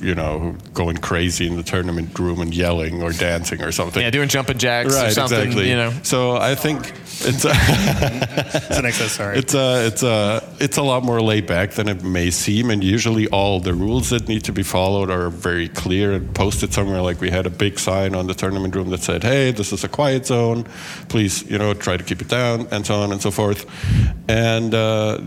[0.00, 4.02] you know, going crazy in the tournament room and yelling or dancing or something.
[4.02, 5.38] yeah, doing jumping jacks or right, something.
[5.40, 5.68] exactly.
[5.68, 6.90] You know, So I think
[7.22, 7.44] it's.
[7.44, 9.12] It's an excess.
[9.12, 9.38] Sorry.
[9.38, 12.82] It's a it's a it's a lot more laid back than it may seem, and
[12.82, 17.02] usually all the rules that need to be followed are very clear and posted somewhere.
[17.02, 19.84] Like we had a big sign on the tournament room that said, "Hey, this is
[19.84, 20.64] a quiet zone.
[21.08, 23.66] Please, you know, try to keep it down," and so on and so forth.
[24.28, 25.20] And uh,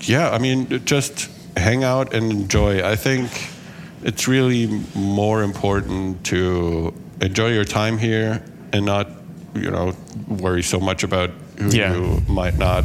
[0.00, 2.82] yeah, I mean, just hang out and enjoy.
[2.84, 3.30] I think
[4.02, 8.42] it's really more important to enjoy your time here
[8.72, 9.08] and not,
[9.54, 9.94] you know,
[10.28, 11.94] worry so much about who Yeah.
[11.94, 12.84] you might not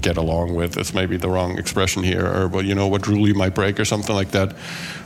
[0.00, 0.76] get along with.
[0.76, 3.80] It's maybe the wrong expression here, or well, you know, what rule you might break
[3.80, 4.54] or something like that.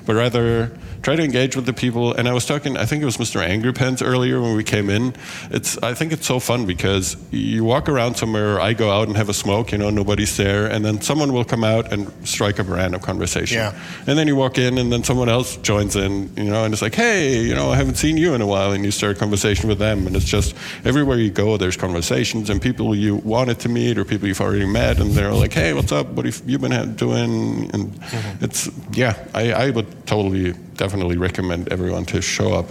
[0.09, 2.15] But rather try to engage with the people.
[2.15, 3.43] And I was talking, I think it was Mr.
[3.43, 5.15] Angry Pants earlier when we came in.
[5.51, 9.17] It's, I think it's so fun because you walk around somewhere, I go out and
[9.19, 12.59] have a smoke, you know, nobody's there, and then someone will come out and strike
[12.59, 13.59] up a random conversation.
[13.59, 13.79] Yeah.
[14.07, 16.81] And then you walk in, and then someone else joins in, you know, and it's
[16.83, 19.21] like, hey, you know, I haven't seen you in a while, and you start a
[19.21, 20.57] conversation with them, and it's just
[20.87, 24.65] everywhere you go, there's conversations, and people you wanted to meet or people you've already
[24.67, 26.07] met, and they're like, hey, what's up?
[26.09, 27.71] What have you been doing?
[27.75, 28.45] And Mm-hmm.
[28.45, 32.67] it's yeah, I, I would totally, definitely recommend everyone to show up.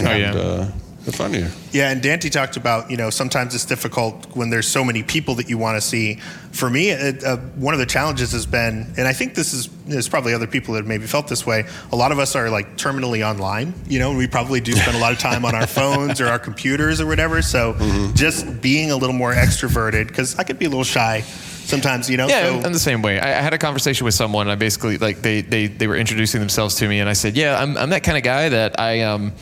[0.00, 0.40] Oh, and, yeah.
[0.40, 0.72] uh,
[1.04, 1.50] have fun here.
[1.70, 5.34] Yeah, and Dante talked about you know sometimes it's difficult when there's so many people
[5.34, 6.14] that you want to see.
[6.52, 9.68] For me, it, uh, one of the challenges has been, and I think this is
[9.84, 11.66] there's probably other people that have maybe felt this way.
[11.92, 15.00] A lot of us are like terminally online, you know, we probably do spend a
[15.00, 17.42] lot of time on our phones or our computers or whatever.
[17.42, 17.76] So
[18.14, 21.22] just being a little more extroverted because I could be a little shy
[21.64, 22.28] sometimes, you know.
[22.28, 23.18] Yeah, so, I'm, the same way.
[23.18, 24.48] I, I had a conversation with someone.
[24.48, 27.60] I basically like they, they they were introducing themselves to me, and I said, "Yeah,
[27.60, 29.32] I'm I'm that kind of guy that I um."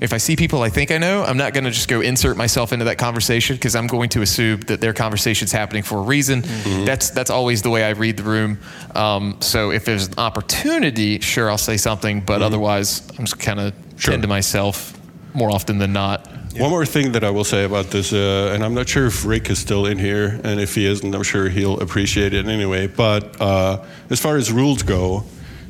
[0.00, 2.36] If I see people I think I know, I'm not going to just go insert
[2.36, 6.02] myself into that conversation because I'm going to assume that their conversation's happening for a
[6.02, 6.42] reason.
[6.84, 8.60] That's that's always the way I read the room.
[8.94, 13.58] Um, so if there's an opportunity, sure, I'll say something, but otherwise, I'm just kind
[13.58, 14.12] of Sure.
[14.12, 14.96] tend to myself
[15.34, 16.28] more often than not.
[16.56, 19.24] One more thing that I will say about this, uh, and I'm not sure if
[19.24, 22.88] Rick is still in here, and if he isn't, I'm sure he'll appreciate it anyway.
[22.88, 25.24] But uh, as far as rules go,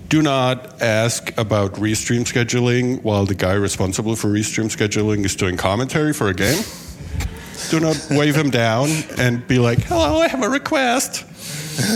[0.08, 5.58] do not ask about restream scheduling while the guy responsible for restream scheduling is doing
[5.58, 6.62] commentary for a game.
[7.68, 11.24] Do not wave him down and be like, "Hello, I have a request."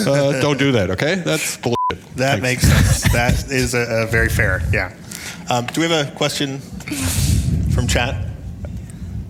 [0.07, 1.15] Uh, don't do that, okay?
[1.17, 1.77] That's bullshit.
[2.17, 2.43] that Thanks.
[2.43, 3.13] makes sense.
[3.13, 4.61] that is a, a very fair.
[4.73, 4.93] Yeah.
[5.49, 6.59] Um, do we have a question
[7.75, 8.32] from chat?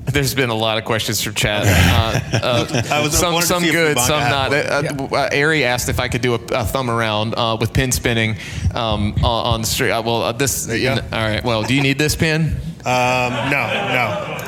[0.04, 1.62] There's been a lot of questions from chat.
[1.92, 4.52] Uh, uh, I was some some good, some not.
[4.52, 7.92] Uh, uh, Ari asked if I could do a, a thumb around uh, with pin
[7.92, 8.36] spinning
[8.74, 9.90] um, on, on the street.
[9.90, 10.68] Uh, well, uh, this.
[10.68, 10.74] all
[11.12, 11.44] right.
[11.44, 12.56] Well, do you need this pin?
[12.84, 14.38] Um, no, no.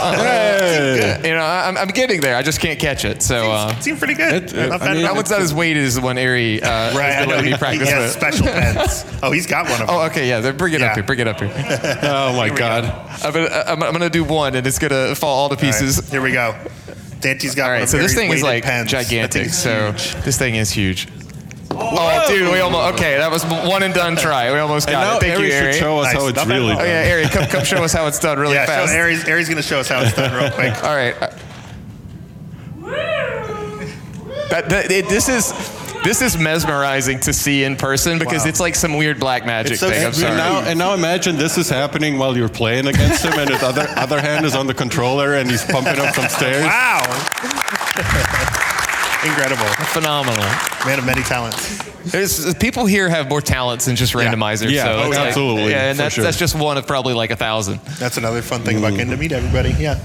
[0.00, 1.20] Hey.
[1.24, 2.36] You know, I'm, I'm getting there.
[2.36, 3.22] I just can't catch it.
[3.22, 4.44] So uh, Seemed pretty good.
[4.44, 5.14] It- it- Not I bad mean, at all.
[5.14, 7.36] that one's not as weighted as the one Ari uh, Right, I has been know.
[7.38, 8.22] He, me he practice has with.
[8.22, 9.04] special pens.
[9.22, 9.96] Oh, he's got one of them.
[9.96, 10.40] Oh, okay, yeah.
[10.40, 10.88] Then bring it Yeah.
[10.88, 11.02] up here.
[11.04, 11.48] Bring it up here.
[12.02, 12.84] Oh my God.
[13.24, 15.66] I'm gonna, I'm, I'm gonna do one, and it's gonna fall all to All right,
[15.72, 16.08] pieces.
[16.10, 16.54] here we go.
[17.20, 18.90] Dante's got All one of so this very thing is weighted like pens.
[18.92, 19.46] That gigantic.
[19.46, 20.14] is So huge.
[20.24, 21.08] this thing is huge.
[21.80, 23.16] Oh, dude, we almost okay.
[23.18, 24.50] That was one and done try.
[24.52, 25.20] We almost And got now it.
[25.20, 25.72] Thank Ari you, should Ari.
[25.74, 26.14] show us Nice.
[26.22, 26.80] how it's Not bad really at all.
[26.82, 27.06] Oh done.
[27.06, 28.90] yeah, Ari, come, come show us how it's done really yeah, fast.
[28.92, 30.74] so Aries, Aries going to show us how it's done real quick.
[30.84, 31.14] All right.
[34.50, 35.52] That, that- it- this is
[36.04, 38.48] this is mesmerizing to see in person because Wow.
[38.50, 39.98] it's like some weird black magic It's so thing.
[40.00, 40.36] I'm And sorry.
[40.36, 43.86] now, and now imagine this is happening while you're playing against him, and his other
[43.96, 46.64] other hand is on the controller, and he's pumping up some stairs.
[46.64, 47.02] Wow.
[49.24, 49.66] Incredible.
[49.86, 50.44] Phenomenal.
[50.86, 51.78] Man of many talents.
[52.10, 54.70] There's, people here have more talents than just randomizers.
[54.70, 56.24] Yeah, so oh, it's like- absolutely, yeah, and that's, sure.
[56.24, 57.80] that's just one of probably like a thousand.
[57.98, 59.70] That's another fun thing about getting to meet everybody.
[59.78, 60.02] Yeah.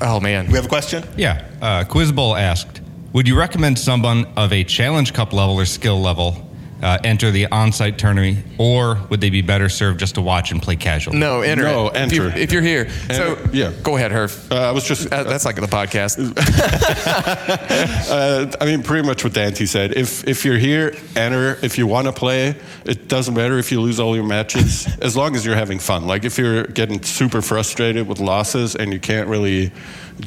[0.00, 0.46] Oh man.
[0.48, 1.04] We have a question?
[1.16, 1.46] Yeah.
[1.62, 2.80] Uh, Quizbowl asked,
[3.12, 6.43] would you recommend someone of a Challenge Cup level or skill level
[6.84, 10.60] uh, enter the on-site tournament, or would they be better served just to watch and
[10.62, 11.14] play casual?
[11.14, 11.64] No, enter.
[11.64, 11.96] No, it.
[11.96, 12.38] If, you, enter.
[12.38, 13.72] if you're here, so yeah.
[13.82, 14.52] go ahead, Herf.
[14.52, 16.14] Uh, I was just Uh, that's like the podcast.
[18.04, 19.96] Uh, I mean, pretty much what Dante said.
[19.96, 21.58] If if you're here, enter.
[21.62, 22.54] If you want to play,
[22.84, 26.06] it doesn't matter if you lose all your matches, as long as you're having fun.
[26.06, 29.72] Like if you're getting super frustrated with losses and you can't really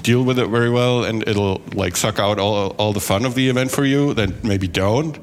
[0.01, 3.35] deal with it very well, and it'll like suck out all all the fun of
[3.35, 5.17] the event for you, then maybe don't.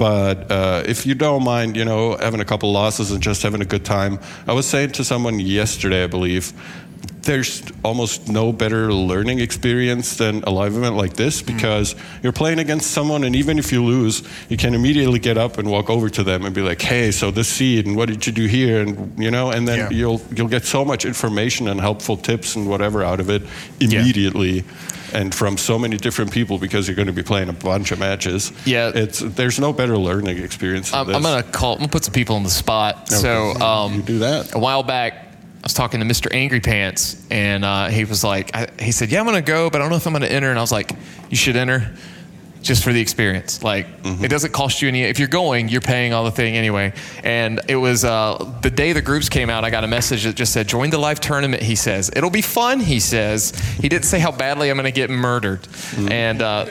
[0.00, 3.60] But uh, if you don't mind, you know, having a couple losses and just having
[3.60, 6.54] a good time, I was saying to someone yesterday, I believe,
[7.20, 12.60] there's almost no better learning experience than a live event like this because you're playing
[12.60, 16.08] against someone, and even if you lose, you can immediately get up and walk over
[16.08, 18.80] to them and be like, "Hey, so this seed, and what did you do here?"
[18.80, 19.90] And you know, and then Yeah.
[19.90, 23.42] you'll you'll get so much information and helpful tips and whatever out of it
[23.80, 24.64] immediately.
[25.12, 27.98] And from so many different people because you're going to be playing a bunch of
[27.98, 28.52] matches.
[28.64, 28.92] Yeah.
[28.94, 30.90] it's there's no better learning experience.
[30.90, 31.16] Than I'm, this.
[31.16, 31.72] I'm gonna call.
[31.74, 33.08] I'm gonna put some people on the spot.
[33.08, 34.54] So um, you do that.
[34.54, 36.32] a while back, I was talking to Mr.
[36.32, 39.80] Angry Pants, and uh, he was like, I, he said, "Yeah, I'm gonna go, but
[39.80, 40.92] I don't know if I'm gonna enter." And I was like,
[41.28, 41.94] "You should enter."
[42.62, 44.24] Just for the experience, like Mm-hmm.
[44.24, 45.02] it doesn't cost you any.
[45.02, 46.92] If you're going, you're paying all the thing anyway.
[47.22, 49.64] And it was uh, the day the groups came out.
[49.64, 52.42] I got a message that just said, "Join the live tournament." He says it'll be
[52.42, 52.80] fun.
[52.80, 53.50] He says
[53.80, 55.62] he didn't say how badly I'm going to get murdered.
[55.62, 56.12] Mm-hmm.
[56.12, 56.66] And uh,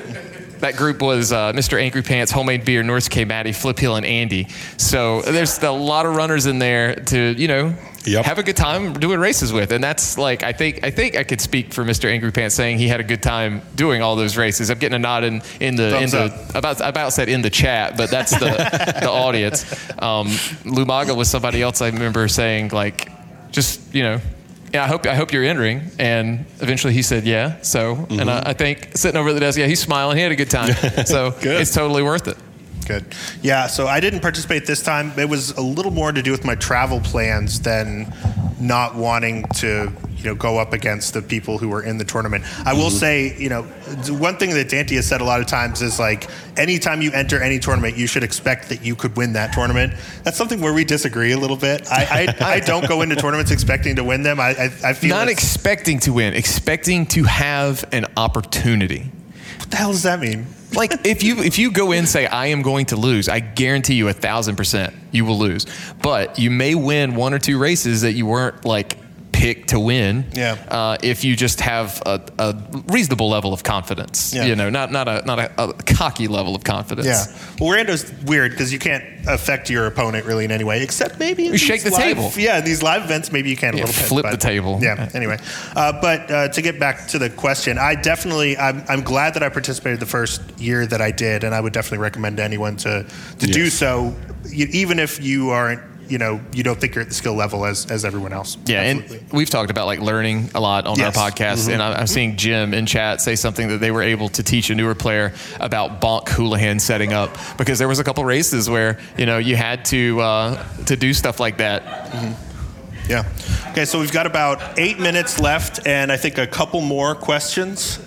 [0.60, 1.80] that group was uh, Mr.
[1.80, 3.26] Angry Pants, Homemade Beer, North K.
[3.26, 4.47] Matty, Flip Hill, and Andy.
[4.78, 8.26] So there's a lot of runners in there to, you know, Yep.
[8.26, 9.72] have a good time doing races with.
[9.72, 12.10] And that's like, I think, I think I could speak for Mr.
[12.10, 14.70] Angry Pants saying he had a good time doing all those races.
[14.72, 16.55] I'm getting a nod in, in the, in Thumbs the, up.
[16.55, 18.39] about, about said in the chat, but that's the,
[19.01, 19.64] the audience.
[20.01, 20.28] Um,
[20.64, 23.12] Lumaga was somebody else I remember saying like,
[23.51, 24.22] just, you know,
[24.74, 25.82] yeah, I hope I hope you're entering.
[25.99, 27.61] And eventually he said, yeah.
[27.61, 28.47] So, and I, mm-hmm.
[28.49, 30.17] I think sitting over at the desk, yeah, he's smiling.
[30.17, 30.76] He had a good time.
[31.05, 32.38] So it's totally worth it.
[32.86, 33.05] Good.
[33.41, 35.11] Yeah, so I didn't participate this time.
[35.17, 38.13] It was a little more to do with my travel plans than
[38.59, 42.43] not wanting to, you know, go up against the people who were in the tournament.
[42.65, 42.97] I will mm-hmm.
[42.97, 43.63] say, you know,
[44.09, 47.41] one thing that Dante has said a lot of times is like, anytime you enter
[47.41, 49.93] any tournament, you should expect that you could win that tournament.
[50.24, 51.89] That's something where we disagree a little bit.
[51.89, 54.39] I I, I don't go into tournaments expecting to win them.
[54.39, 59.09] I I, I feel Not expecting to win, expecting to have an opportunity.
[59.57, 60.47] what the hell does that mean?
[60.74, 63.39] Like if you if you go in and say I am going to lose, I
[63.39, 65.65] guarantee you a thousand percent you will lose.
[66.01, 68.97] But you may win one or two races that you weren't like
[69.39, 70.25] picked to win.
[70.33, 70.57] Yeah.
[70.67, 72.55] Uh, if you just have a, a
[72.89, 74.45] reasonable level of confidence, Yeah.
[74.45, 77.07] you know, not not a not a, a cocky level of confidence.
[77.07, 77.25] Yeah.
[77.59, 81.43] Well, rando's weird because you can't affect your opponent really in any way, except maybe
[81.43, 82.31] You shake the live- table.
[82.35, 84.07] Yeah, in these live events, maybe you can Yeah, a little bit.
[84.09, 84.79] flip but- the table.
[84.81, 85.09] Yeah.
[85.13, 85.37] Anyway,
[85.75, 89.43] uh, but uh, to get back to the question, I definitely, I'm, I'm glad that
[89.43, 92.75] I participated the first year that I did, and I would definitely recommend to anyone
[92.77, 93.05] to
[93.39, 94.13] to do so,
[94.51, 97.89] even if you aren't, you know, you don't think you're at the skill level as
[97.91, 98.57] as everyone else.
[98.66, 99.18] Yeah, Absolutely.
[99.20, 101.16] and we've talked about like learning a lot on Yes.
[101.16, 104.30] our podcast, and I- I'm seeing Jim in chat say something that they were able
[104.30, 108.26] to teach a newer player about bonk Houlihan setting up because there was a couple
[108.26, 111.84] races where you know you had to uh, to do stuff like that.
[113.07, 113.24] Yeah.
[113.72, 117.99] Okay, so we've got about eight minutes left, and I think a couple more questions.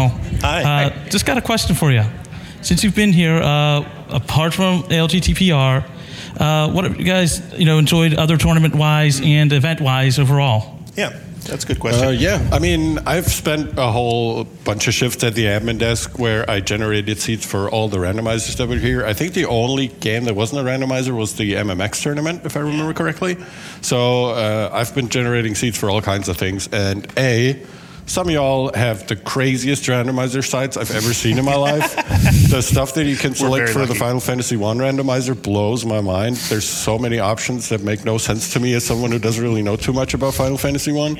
[0.00, 0.08] Oh,
[0.42, 0.84] Hi.
[0.84, 2.04] Uh, just got a question for you.
[2.62, 5.84] Since you've been here, uh, apart from ALTTPR,
[6.38, 10.78] uh, what have you guys, you know, enjoyed other tournament-wise and event-wise overall?
[10.94, 12.08] Yeah, that's a good question.
[12.08, 16.18] Uh, yeah, I mean, I've spent a whole bunch of shifts at the admin desk
[16.18, 19.04] where I generated seats for all the randomizers that were here.
[19.04, 22.60] I think the only game that wasn't a randomizer was the MMX tournament, if I
[22.60, 23.36] remember correctly.
[23.80, 26.68] So uh, I've been generating seats for all kinds of things.
[26.72, 27.64] And A,
[28.08, 31.94] some of y'all have the craziest randomizer sites I've ever seen in my life.
[32.50, 33.94] the stuff that you can select for the.
[33.98, 36.36] Final Fantasy One randomizer blows my mind.
[36.36, 39.62] There's so many options that make no sense to me as someone who doesn't really
[39.62, 41.18] know too much about Final Fantasy One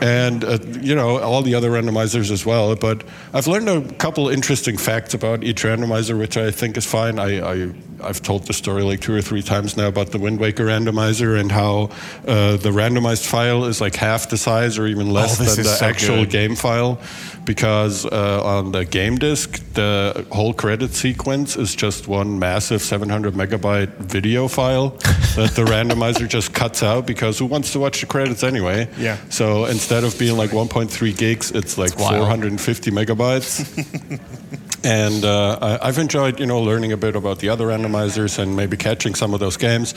[0.00, 2.74] and uh, you know all the other randomizers as well.
[2.76, 7.18] But I've learned a couple interesting facts about each randomizer, which I think is fine.
[7.18, 7.72] I, I
[8.02, 11.38] I've told the story like two or three times now about the Wind Waker randomizer
[11.40, 11.90] and how
[12.26, 15.64] uh, the randomized file is like half the size or even less Oh, than the
[15.64, 16.30] so actual good.
[16.30, 17.00] game file,
[17.44, 23.34] because uh, on the game disk the whole credit sequence is just one massive 700
[23.34, 24.90] megabyte video file
[25.36, 28.88] that the randomizer just cuts out because who wants to watch the credits anyway?
[28.98, 29.16] Yeah.
[29.28, 32.18] So instead of being like 1.3 gigs, it's like wild.
[32.26, 34.20] 450 megabytes.
[34.84, 38.54] And uh, I, I've enjoyed, you know, learning a bit about the other randomizers and
[38.54, 39.94] maybe catching some of those games.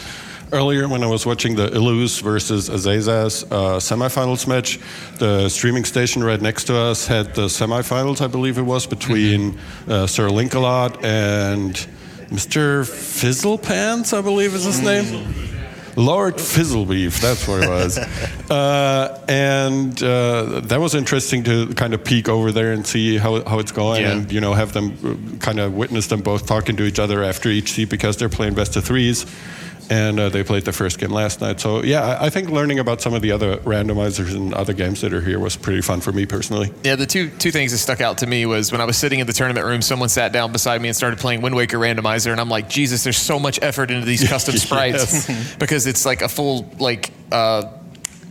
[0.52, 4.80] Earlier, when I was watching the Illu's versus Azaza's uh, semifinals match,
[5.18, 9.52] the streaming station right next to us had the semifinals, I believe it was, between
[9.88, 11.76] uh, SirLinkalot and
[12.32, 12.84] Mr.
[12.84, 15.61] Fizzlepants, I believe is his name.
[15.96, 17.98] Lord Fizzlebeef, that's what it was.
[18.50, 23.44] uh, and uh, that was interesting to kind of peek over there and see how,
[23.44, 24.12] how it's going Yeah.
[24.12, 27.24] and, you know, have them uh, kind of witness them both talking to each other
[27.24, 29.26] after each seat because they're playing best of threes.
[29.92, 31.60] And uh, they played the first game last night.
[31.60, 35.02] So, yeah, I, I think learning about some of the other randomizers and other games
[35.02, 36.72] that are here was pretty fun for me personally.
[36.84, 39.20] Yeah, the two two things that stuck out to me was when I was sitting
[39.20, 42.32] in the tournament room, someone sat down beside me and started playing Wind Waker Randomizer,
[42.32, 45.28] and I'm like, Jesus, there's so much effort into these custom sprites
[45.60, 47.64] because it's like a full like uh,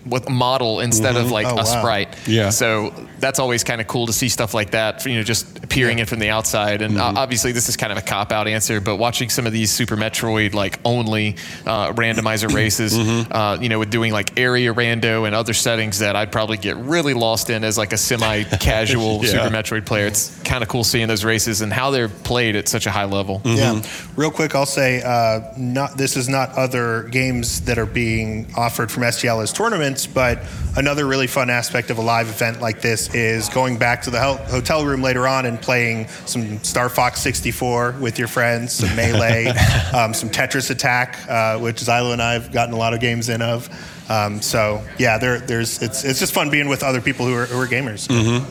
[0.07, 1.63] with model instead of like Oh, a wow.
[1.65, 2.17] sprite.
[2.27, 2.49] Yeah.
[2.49, 6.01] So that's always kind of cool to see stuff like that, you know, just appearing
[6.01, 6.83] in from the outside.
[6.83, 9.53] And uh, obviously, this is kind of a cop out answer, but watching some of
[9.53, 14.75] these Super Metroid like only uh, randomizer races, uh, you know, with doing like area
[14.75, 18.43] rando and other settings that I'd probably get really lost in as like a semi
[18.45, 19.31] casual Yeah.
[19.31, 20.07] Super Metroid player.
[20.07, 23.05] It's kind of cool seeing those races and how they're played at such a high
[23.05, 23.41] level.
[23.45, 23.81] Yeah.
[24.17, 28.91] Real quick, I'll say uh, not this is not other games that are being offered
[28.91, 30.41] from SGL as tournaments, but
[30.77, 34.19] another really fun aspect of a live event like this is going back to the
[34.21, 39.47] hotel room later on and playing some Star Fox 64 with your friends, some Melee,
[39.95, 43.29] um, some Tetris Attack, uh, which Zylo and I have gotten a lot of games
[43.29, 43.69] in of.
[44.11, 47.47] Um, so yeah, there, there's it's it's just fun being with other people who are,
[47.47, 48.09] who are gamers.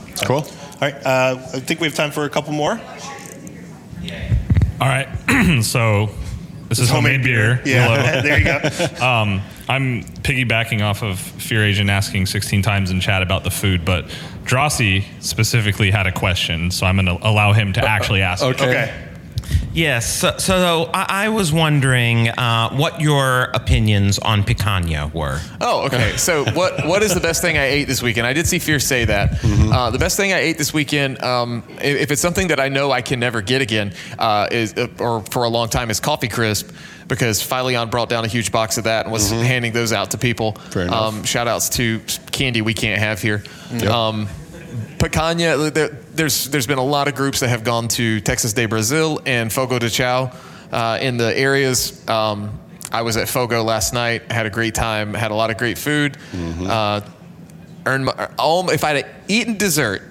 [0.09, 0.37] It's cool.
[0.37, 2.79] All right, uh, I think we have time for a couple more.
[4.81, 5.09] All right.
[5.61, 6.09] so
[6.69, 7.61] this is homemade, beer.
[7.65, 8.59] Yeah, there you go.
[9.05, 13.85] Um, I'm piggybacking off of Fear Agent asking 16 times in chat about the food,
[13.85, 14.05] but
[14.43, 18.43] Drossi specifically had a question, so I'm going to allow him to uh, actually ask.
[18.43, 18.47] it.
[18.59, 18.69] Okay.
[18.69, 19.08] Okay.
[19.79, 20.19] Yes.
[20.19, 25.39] So, so I, I was wondering uh, what your opinions on picanha were.
[25.61, 26.17] Oh, okay.
[26.29, 28.27] So what what is the best thing I ate this weekend?
[28.27, 29.31] I did see Fear say that.
[29.31, 29.71] Mm-hmm.
[29.71, 32.67] Uh, the best thing I ate this weekend, um, if, if it's something that I
[32.67, 35.99] know I can never get again, uh, is uh, or for a long time, is
[35.99, 36.71] Coffee Crisp.
[37.07, 40.19] Because Phileon brought down a huge box of that and was handing those out to
[40.19, 40.53] people.
[40.53, 40.69] Mm-hmm.
[40.69, 40.93] Fair.
[40.93, 42.01] Um, shout outs to
[42.31, 43.43] candy we can't have here.
[43.71, 43.89] Yep.
[43.89, 44.27] Um,
[44.97, 48.65] Picanha, there, there's there's been a lot of groups that have gone to Texas de
[48.65, 50.31] Brazil and Fogo de Chao
[50.71, 52.07] uh, in the areas.
[52.07, 52.59] Um,
[52.91, 55.77] I was at Fogo last night, had a great time, had a lot of great
[55.77, 56.17] food.
[56.67, 57.01] Uh,
[57.85, 60.01] earned my, all, if I'd have eaten dessert,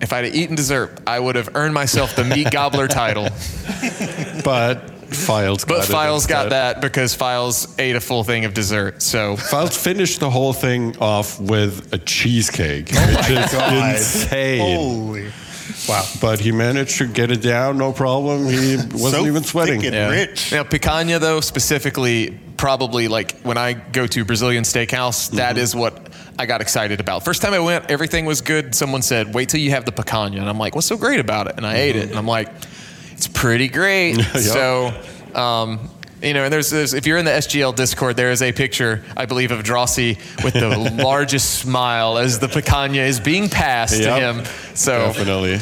[0.00, 3.28] if I'd have eaten dessert, I would have earned myself the meat gobbler title.
[4.44, 8.54] But Files got But it Files got that because Files ate a full thing of
[8.54, 9.02] dessert.
[9.02, 13.94] So Files finished the whole thing off with a cheesecake, oh which is God.
[13.94, 14.60] insane.
[14.60, 15.32] Holy.
[15.88, 16.04] Wow.
[16.20, 18.46] But he managed to get it down, no problem.
[18.46, 19.80] He wasn't So even sweating.
[19.80, 20.10] thick and Yeah.
[20.10, 20.52] rich.
[20.52, 25.62] Now, picanha, though, specifically, probably like when I go to Brazilian steakhouse, that mm-hmm.
[25.62, 26.08] is what
[26.38, 27.24] I got excited about.
[27.24, 28.74] First time I went, everything was good.
[28.74, 30.38] Someone said, wait till you have the picanha.
[30.38, 31.54] And I'm like, what's so great about it?
[31.56, 32.08] And I ate it.
[32.10, 32.48] And I'm like,
[33.24, 34.16] it's pretty great.
[34.40, 34.92] So,
[35.34, 35.88] um,
[36.20, 39.02] you know, and there's, there's, if you're in the SGL Discord, there is a picture,
[39.16, 40.68] I believe, of Drossi with the
[41.02, 44.04] largest smile as the picanha is being passed Yep.
[44.04, 44.44] to him.
[44.74, 45.58] So, Definitely.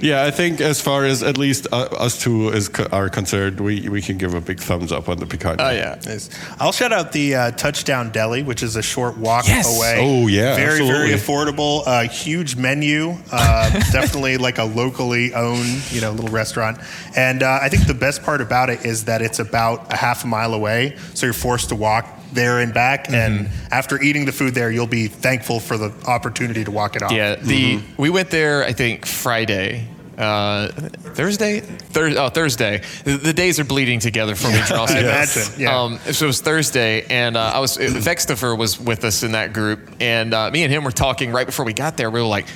[0.00, 3.60] Yeah, I think as far as at least uh, us two is co- are concerned,
[3.60, 5.56] we, we can give a big thumbs up on the picanha.
[5.60, 5.98] oh yeah.
[6.06, 6.30] Nice.
[6.58, 9.76] I'll shout out the uh, Touchdown Deli, which is a short walk Yes.
[9.76, 9.96] away.
[10.00, 11.82] Oh, yeah, very very affordable.
[11.86, 13.16] Uh, huge menu.
[13.30, 16.78] Uh, definitely like a locally owned, you know, little restaurant.
[17.16, 20.24] And uh, I think the best part about it is that it's about a half
[20.24, 23.04] a mile away, so you're forced to walk there and back.
[23.04, 23.14] Mm-hmm.
[23.14, 27.02] And after eating the food there, you'll be thankful for the opportunity to walk it
[27.02, 27.12] off.
[27.12, 28.64] Yeah, the we went there.
[28.64, 32.82] I think Friday, uh, Thursday, Thur- oh, Thursday.
[33.04, 34.90] The, the days are bleeding together for me, Charles.
[34.90, 35.80] I imagine, yeah.
[35.80, 39.52] Um, so it was Thursday, and uh, I was Vextifer was with us in that
[39.52, 42.10] group, and uh, me and him were talking right before we got there.
[42.10, 42.46] We were like,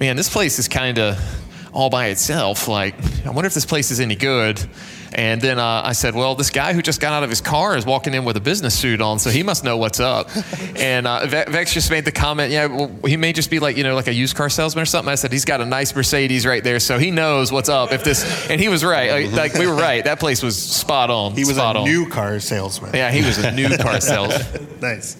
[0.00, 1.18] "Man, this place is kind of
[1.72, 2.68] all by itself.
[2.68, 4.60] Like, I wonder if this place is any good."
[5.14, 7.76] And then uh, I said, "Well, this guy who just got out of his car
[7.76, 10.30] is walking in with a business suit on, so he must know what's up."
[10.76, 13.84] and uh, Vex just made the comment, "Yeah, well, he may just be like you
[13.84, 16.46] know like a used car salesman or something." I said, "He's got a nice Mercedes
[16.46, 19.26] right there, so he knows what's up." If this, and he was right.
[19.26, 20.04] Like, like we were right.
[20.04, 21.32] That place was spot on.
[21.32, 21.84] He was spot a on.
[21.84, 22.92] new car salesman.
[22.94, 24.68] Yeah, he was a new car salesman.
[24.80, 25.16] nice.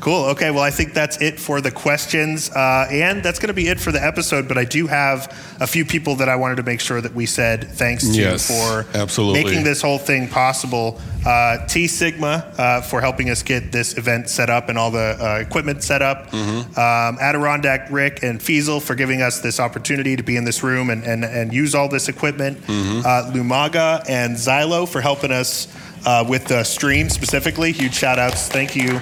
[0.00, 0.26] Cool.
[0.26, 0.50] Okay.
[0.50, 2.50] Well, I think that's it for the questions.
[2.50, 4.48] Uh, and that's going to be it for the episode.
[4.48, 7.26] But I do have a few people that I wanted to make sure that we
[7.26, 9.25] said thanks to Yes, for absolutely.
[9.30, 9.50] Absolutely.
[9.52, 11.00] making this whole thing possible.
[11.24, 15.16] Uh, T Sigma uh, for helping us get this event set up and all the
[15.20, 16.30] uh, equipment set up.
[16.30, 16.78] Mm-hmm.
[16.78, 20.90] Um, Adirondack Rick and Fiesel for giving us this opportunity to be in this room
[20.90, 22.58] and, and, and use all this equipment.
[22.62, 23.00] Mm-hmm.
[23.04, 25.66] Uh, Lumaga and Xylo for helping us
[26.06, 27.72] uh, with the stream specifically.
[27.72, 28.48] Huge shout outs.
[28.48, 29.00] Thank you.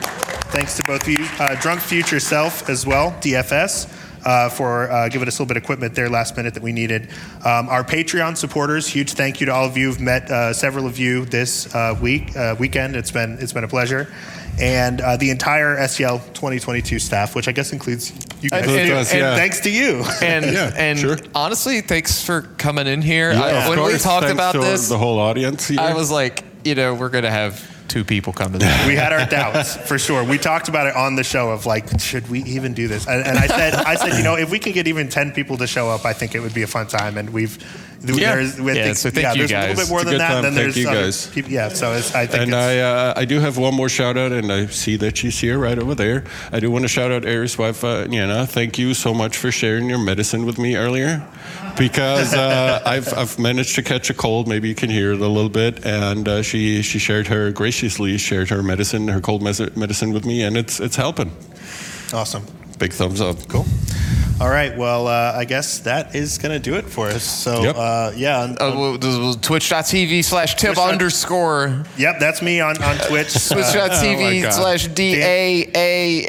[0.55, 1.27] Thanks to both of you.
[1.39, 4.04] Uh, Drunk Future Self as well, DFS.
[4.25, 6.73] Uh, for uh, giving us a little bit of equipment there last minute that we
[6.73, 7.11] needed.
[7.45, 9.91] Um, our Patreon supporters, huge thank you to all of you.
[9.91, 12.97] I've met uh, several of you this uh, week uh, weekend.
[12.97, 14.11] It's been it's been a pleasure,
[14.59, 18.63] and uh, the entire SGL 2022 staff, which I guess includes you guys.
[18.67, 19.37] And- and- does, and- yeah.
[19.37, 20.03] Thanks to you.
[20.23, 21.19] And Yeah, and sure.
[21.35, 23.31] honestly, thanks for coming in here.
[23.33, 25.69] Yeah, I- of when we talked Thanks about this, the whole audience.
[25.69, 25.81] Here.
[25.81, 28.87] I was like, you know, we're gonna have two people come to this.
[28.87, 30.25] we had our doubts for sure.
[30.25, 33.07] We talked about it on the show of like, should we even do this?
[33.07, 35.57] And, and I said, I said, you know, if we can get even ten people
[35.59, 37.17] to show up, I think it would be a fun time.
[37.17, 37.59] And we've,
[38.13, 38.35] Yeah.
[38.37, 39.69] there's, we Yeah, think- so thank yeah, you there's a guys.
[39.71, 40.29] little bit more It's than that.
[40.29, 40.43] time.
[40.43, 41.27] Then Thank there's you guys.
[41.29, 43.89] people- yeah, so it's, I think and it's, I, uh, I do have one more
[43.89, 46.25] shout out, and I see that she's here right over there.
[46.53, 48.47] I do want to shout out Aries' wife, uh, Niana.
[48.49, 51.23] Thank you so much for sharing your medicine with me earlier,
[51.79, 54.49] because uh, I've, I've managed to catch a cold.
[54.49, 58.19] Maybe you can hear it a little bit, and uh, she she shared her graciously
[58.19, 61.31] shared her medicine, her cold mes- medicine with me, and it's it's helping.
[62.13, 62.45] awesome.
[62.79, 63.37] Big thumbs up.
[63.49, 63.65] Cool.
[64.41, 64.77] All right.
[64.77, 67.23] Well, uh, I guess that is going to do it for us.
[67.23, 67.77] So, Yep.
[67.79, 68.41] uh, yeah.
[68.41, 72.97] on- Uh, well, this was Twitch.tv slash tip Twitch underscore Yep, that's me on, on
[73.09, 73.35] Twitch.
[73.51, 74.53] Uh, Twitch.tv God.
[74.53, 76.27] slash D A A.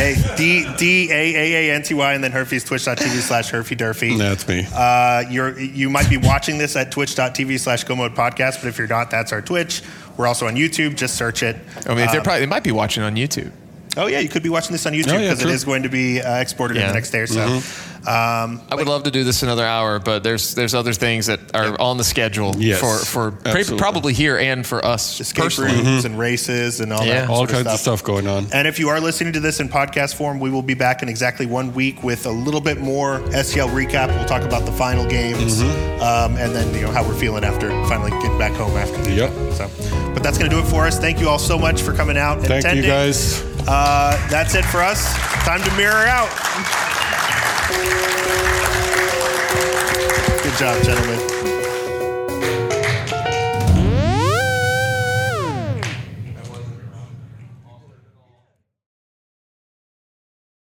[0.00, 3.76] A D D A A A N T Y and then Herfy's twitch.tv slash Herfy
[3.76, 4.18] Durfy.
[4.18, 4.66] That's me.
[4.74, 8.78] Uh, you're you might be watching this at twitch.tv slash Go Mode Podcast, but if
[8.78, 9.82] you're not, that's our Twitch.
[10.16, 10.96] We're also on YouTube.
[10.96, 11.56] Just search it.
[11.86, 13.52] I mean, they're Um, probably they might be watching on YouTube.
[13.98, 15.82] Oh yeah, you could be watching this on YouTube Oh, yeah, because it is going
[15.82, 17.46] to be uh, exported in the next day or so.
[17.46, 17.97] Mm-hmm.
[18.06, 21.40] Um, I would love to do this another hour, but there's there's other things that
[21.54, 23.78] are on the schedule Yes, for for absolutely.
[23.78, 25.74] probably here and for us escape personally.
[25.82, 27.20] rooms and races and all Yeah.
[27.22, 27.28] that.
[27.30, 28.46] All sort kinds of of stuff going on.
[28.52, 31.08] And if you are listening to this in podcast form, we will be back in
[31.08, 34.08] exactly one week with a little bit more SGL recap.
[34.14, 36.02] We'll talk about the final games Mm-hmm.
[36.02, 39.10] um, and then you know how we're feeling after finally getting back home after the
[39.12, 39.30] Yep.
[39.32, 39.54] event.
[39.56, 39.70] So,
[40.14, 40.98] but that's going to do it for us.
[40.98, 42.90] Thank you all so much for coming out and Thank you attending.
[42.90, 43.42] guys.
[43.66, 45.12] Uh, that's it for us.
[45.44, 46.28] Time to mirror out.
[50.42, 51.57] Good job, gentlemen.